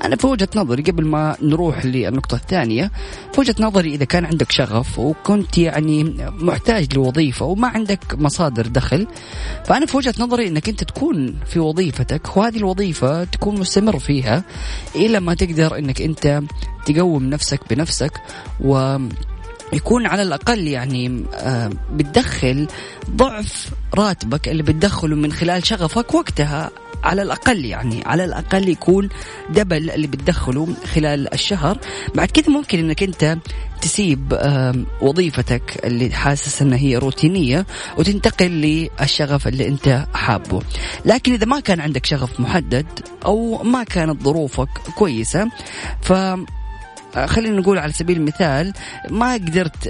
أنا 0.03 0.15
في 0.15 0.27
وجهة 0.27 0.49
نظري 0.55 0.83
قبل 0.83 1.05
ما 1.05 1.35
نروح 1.41 1.85
للنقطة 1.85 2.35
الثانية 2.35 2.91
في 3.33 3.39
وجهة 3.39 3.55
نظري 3.59 3.93
إذا 3.95 4.05
كان 4.05 4.25
عندك 4.25 4.51
شغف 4.51 4.99
وكنت 4.99 5.57
يعني 5.57 6.03
محتاج 6.39 6.93
لوظيفة 6.95 7.45
وما 7.45 7.67
عندك 7.67 8.15
مصادر 8.15 8.67
دخل 8.67 9.07
فأنا 9.65 9.85
في 9.85 9.97
وجهة 9.97 10.13
نظري 10.19 10.47
أنك 10.47 10.69
أنت 10.69 10.83
تكون 10.83 11.35
في 11.45 11.59
وظيفتك 11.59 12.37
وهذه 12.37 12.57
الوظيفة 12.57 13.23
تكون 13.23 13.59
مستمر 13.59 13.99
فيها 13.99 14.43
إلى 14.95 15.19
ما 15.19 15.33
تقدر 15.33 15.77
أنك 15.77 16.01
أنت 16.01 16.41
تقوم 16.85 17.23
نفسك 17.23 17.59
بنفسك 17.69 18.11
و 18.61 18.97
يكون 19.73 20.05
على 20.05 20.21
الأقل 20.21 20.67
يعني 20.67 21.23
آه، 21.33 21.69
بتدخل 21.93 22.67
ضعف 23.09 23.71
راتبك 23.95 24.47
اللي 24.49 24.63
بتدخله 24.63 25.15
من 25.15 25.31
خلال 25.31 25.65
شغفك 25.65 26.13
وقتها 26.13 26.71
على 27.03 27.21
الأقل 27.21 27.65
يعني 27.65 28.03
على 28.05 28.25
الأقل 28.25 28.69
يكون 28.69 29.09
دبل 29.49 29.89
اللي 29.89 30.07
بتدخله 30.07 30.67
خلال 30.93 31.33
الشهر. 31.33 31.77
بعد 32.15 32.31
كذا 32.31 32.49
ممكن 32.49 32.79
أنك 32.79 33.03
أنت 33.03 33.37
تسيب 33.81 34.37
وظيفتك 35.01 35.85
اللي 35.85 36.09
حاسس 36.09 36.61
أنها 36.61 36.77
هي 36.77 36.97
روتينية 36.97 37.65
وتنتقل 37.97 38.51
للشغف 38.51 39.47
اللي 39.47 39.67
أنت 39.67 40.05
حابه. 40.13 40.61
لكن 41.05 41.33
إذا 41.33 41.45
ما 41.45 41.59
كان 41.59 41.79
عندك 41.79 42.05
شغف 42.05 42.39
محدد 42.39 42.85
أو 43.25 43.63
ما 43.63 43.83
كانت 43.83 44.23
ظروفك 44.23 44.69
كويسة 44.95 45.51
ف 46.01 46.13
خلينا 47.25 47.59
نقول 47.59 47.77
على 47.77 47.91
سبيل 47.91 48.17
المثال 48.17 48.73
ما 49.09 49.33
قدرت 49.33 49.87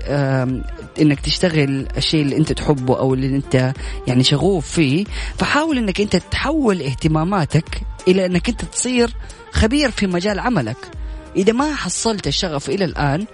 إنك 1.01 1.19
تشتغل 1.19 1.87
الشيء 1.97 2.21
اللي 2.21 2.37
أنت 2.37 2.51
تحبه 2.51 2.99
أو 2.99 3.13
اللي 3.13 3.27
أنت 3.27 3.73
يعني 4.07 4.23
شغوف 4.23 4.67
فيه. 4.71 5.05
فحاول 5.37 5.77
إنك 5.77 6.01
أنت 6.01 6.15
تحول 6.15 6.81
اهتماماتك 6.81 7.81
إلى 8.07 8.25
إنك 8.25 8.49
أنت 8.49 8.65
تصير 8.65 9.09
خبير 9.51 9.91
في 9.91 10.07
مجال 10.07 10.39
عملك. 10.39 10.77
إذا 11.35 11.53
ما 11.53 11.75
حصلت 11.75 12.27
الشغف 12.27 12.69
إلى 12.69 12.85
الآن 12.85 13.25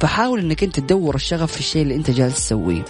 فحاول 0.00 0.40
إنك 0.40 0.64
أنت 0.64 0.80
تدور 0.80 1.14
الشغف 1.14 1.52
في 1.52 1.60
الشيء 1.60 1.82
اللي 1.82 1.94
أنت 1.94 2.10
جالس 2.10 2.34
تسويه. 2.34 2.84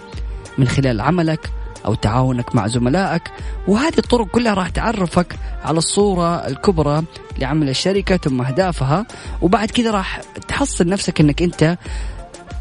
من 0.58 0.68
خلال 0.68 1.00
عملك 1.00 1.50
أو 1.86 1.94
تعاونك 1.94 2.54
مع 2.54 2.66
زملائك. 2.66 3.22
وهذه 3.68 3.98
الطرق 3.98 4.26
كلها 4.26 4.54
راح 4.54 4.68
تعرفك 4.68 5.36
على 5.64 5.78
الصورة 5.78 6.46
الكبرى 6.46 7.02
لعمل 7.38 7.68
الشركة 7.68 8.16
ثم 8.16 8.42
أهدافها. 8.42 9.06
وبعد 9.42 9.70
كذا 9.70 9.90
راح 9.90 10.20
تحصل 10.48 10.86
نفسك 10.86 11.20
أنك 11.20 11.42
أنت 11.42 11.78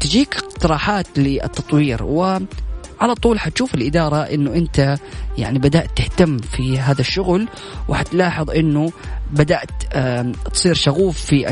تجيك 0.00 0.36
اقتراحات 0.36 1.06
للتطوير. 1.18 2.02
و 2.02 2.38
على 3.00 3.14
طول 3.14 3.40
حتشوف 3.40 3.74
الإدارة 3.74 4.16
أنه 4.16 4.54
أنت 4.54 4.96
يعني 5.38 5.58
بدأت 5.58 5.90
تهتم 5.96 6.38
في 6.38 6.78
هذا 6.78 7.00
الشغل 7.00 7.48
وحتلاحظ 7.88 8.50
أنه 8.50 8.92
بدأت 9.30 9.70
تصير 10.52 10.74
شغوف 10.74 11.18
في 11.18 11.50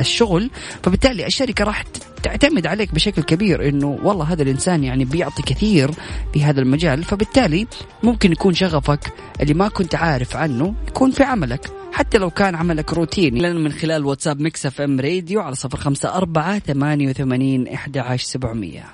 الشغل. 0.00 0.50
فبالتالي 0.82 1.26
الشركة 1.26 1.64
راح 1.64 1.84
تعتمد 2.24 2.66
عليك 2.66 2.94
بشكل 2.94 3.22
كبير 3.22 3.68
إنه 3.68 3.98
والله 4.02 4.24
هذا 4.32 4.42
الإنسان 4.42 4.84
يعني 4.84 5.04
بيعطي 5.04 5.42
كثير 5.42 5.90
في 6.32 6.44
هذا 6.44 6.60
المجال 6.60 7.04
فبالتالي 7.04 7.66
ممكن 8.02 8.32
يكون 8.32 8.54
شغفك 8.54 9.12
اللي 9.40 9.54
ما 9.54 9.68
كنت 9.68 9.94
عارف 9.94 10.36
عنه 10.36 10.74
يكون 10.88 11.10
في 11.10 11.22
عملك 11.22 11.70
حتى 11.92 12.18
لو 12.18 12.30
كان 12.30 12.54
عملك 12.54 12.92
روتيني. 12.92 13.40
لنا 13.40 13.58
من 13.58 13.72
خلال 13.72 14.04
واتساب 14.04 14.40
Mix 14.40 14.66
FM 14.66 15.00
Radio 15.00 15.40
على 15.40 15.54
صفر 15.54 15.78
خمسة 15.78 16.14
أربعة 16.14 16.58
ثمانية 16.58 17.08
وثمانين 17.08 17.68
إحدى 17.68 18.00
عشر 18.00 18.24
سبعمية. 18.24 18.84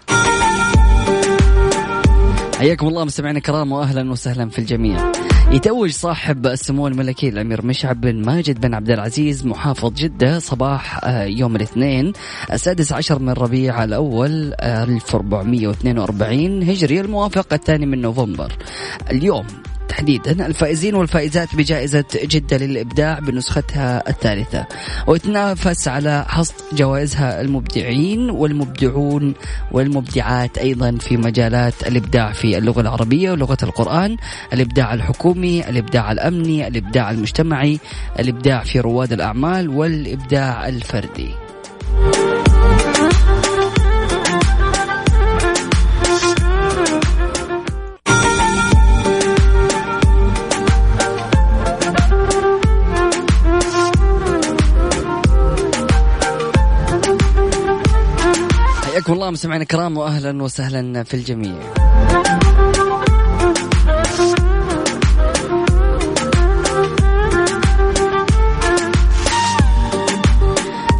حياكم 2.61 2.89
الله 2.89 3.05
مستمعينا 3.05 3.39
الكرام 3.39 3.73
واهلا 3.73 4.11
وسهلا 4.11 4.49
في 4.49 4.59
الجميع. 4.59 5.13
يتوج 5.51 5.91
صاحب 5.91 6.47
السمو 6.47 6.87
الملكي 6.87 7.29
الأمير 7.29 7.67
مشعب 7.67 8.01
بن 8.01 8.25
ماجد 8.25 8.61
بن 8.61 8.75
عبد 8.75 8.91
العزيز 8.91 9.47
محافظ 9.47 9.93
جدة 9.93 10.39
صباح 10.39 11.05
آه، 11.05 11.25
يوم 11.25 11.57
الاثنين 11.57 12.13
السادس 12.53 12.93
عشر 12.93 13.19
من 13.19 13.31
ربيع 13.31 13.85
الأول 13.85 14.55
1442 14.63 16.63
هجري 16.63 17.01
الموافق 17.01 17.53
الثاني 17.53 17.87
من 17.87 18.01
نوفمبر. 18.01 18.53
اليوم 19.11 19.47
تحديدا 19.91 20.47
الفائزين 20.47 20.95
والفائزات 20.95 21.55
بجائزة 21.57 22.05
جدة 22.15 22.57
للإبداع 22.57 23.19
بنسختها 23.19 24.09
الثالثة. 24.09 24.67
ويتنافس 25.07 25.89
على 25.89 26.25
حصد 26.29 26.55
جوائزها 26.73 27.41
المبدعين 27.41 28.31
والمبدعون 28.31 29.35
والمبدعات 29.73 30.59
أيضا 30.59 30.99
في 31.01 31.17
مجالات 31.17 31.75
الإبداع 31.87 32.33
في 32.33 32.59
اللغة 32.59 32.81
العربية 32.81 33.31
ولغة 33.31 33.59
القرآن 33.63 34.17
الإبداع 34.53 34.95
الحكومي 34.95 35.69
الإبداع 35.69 36.13
الأمني 36.13 36.69
الإبداع 36.69 37.11
المجتمعي 37.11 37.79
الإبداع 38.19 38.65
في 38.65 38.81
رواد 38.81 39.13
الأعمال 39.13 39.69
والإبداع 39.69 40.69
الفردي. 40.69 41.50
حياكم 59.11 59.23
الله 59.23 59.31
مستمعينا 59.31 59.63
الكرام 59.63 59.97
واهلا 59.97 60.43
وسهلا 60.43 61.03
في 61.03 61.15
الجميع. 61.15 61.55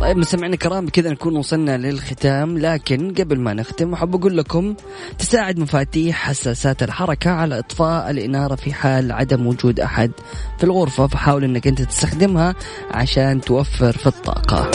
طيب 0.01 0.17
مستمعينا 0.17 0.55
الكرام 0.55 0.87
بكذا 0.87 1.11
نكون 1.11 1.37
وصلنا 1.37 1.79
للختام 1.79 2.59
لكن 2.59 3.15
قبل 3.15 3.41
ما 3.41 3.55
نختم 3.55 3.93
أحب 3.93 4.15
أقول 4.15 4.37
لكم 4.37 4.75
تساعد 5.19 5.59
مفاتيح 5.59 6.17
حساسات 6.29 6.83
الحركة 6.83 7.31
على 7.31 7.59
إطفاء 7.59 8.11
الإنارة 8.11 8.55
في 8.55 8.73
حال 8.73 9.13
عدم 9.13 9.47
وجود 9.47 9.81
أحد 9.81 10.11
في 10.59 10.65
الغرفة 10.65 11.07
فحاول 11.07 11.45
إنك 11.45 11.67
أنت 11.67 11.83
تستخدمها 11.83 12.55
عشان 12.91 13.41
توفر 13.41 13.93
في 13.93 14.07
الطاقة. 14.07 14.71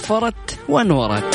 وفرت 0.00 0.58
وانورت. 0.68 1.34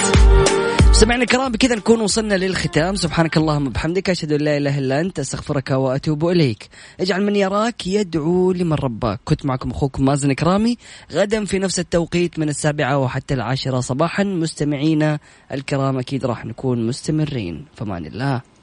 سمعنا 0.91 1.23
الكرام 1.23 1.51
بكذا 1.51 1.75
نكون 1.75 2.01
وصلنا 2.01 2.35
للختام. 2.35 2.95
سبحانك 2.95 3.37
اللهم 3.37 3.67
وبحمدك 3.67 4.09
أشهد 4.09 4.31
أن 4.31 4.41
لا 4.41 4.57
إله 4.57 4.79
إلا 4.79 5.01
أنت 5.01 5.19
أستغفرك 5.19 5.71
وأتوب 5.71 6.27
إليك. 6.27 6.69
اجعل 6.99 7.23
من 7.23 7.35
يراك 7.35 7.87
يدعو 7.87 8.51
لمن 8.51 8.73
رباك. 8.73 9.19
كنت 9.25 9.45
معكم 9.45 9.71
أخوكم 9.71 10.05
مازن 10.05 10.33
كرامي 10.33 10.77
غدا 11.11 11.45
في 11.45 11.59
نفس 11.59 11.79
التوقيت 11.79 12.39
من 12.39 12.49
السابعة 12.49 12.97
وحتى 12.97 13.33
العاشرة 13.33 13.79
صباحا. 13.79 14.23
مستمعينا 14.23 15.19
الكرام 15.51 15.99
أكيد 15.99 16.25
راح 16.25 16.45
نكون 16.45 16.87
مستمرين. 16.87 17.65
فمان 17.75 18.05
الله. 18.05 18.54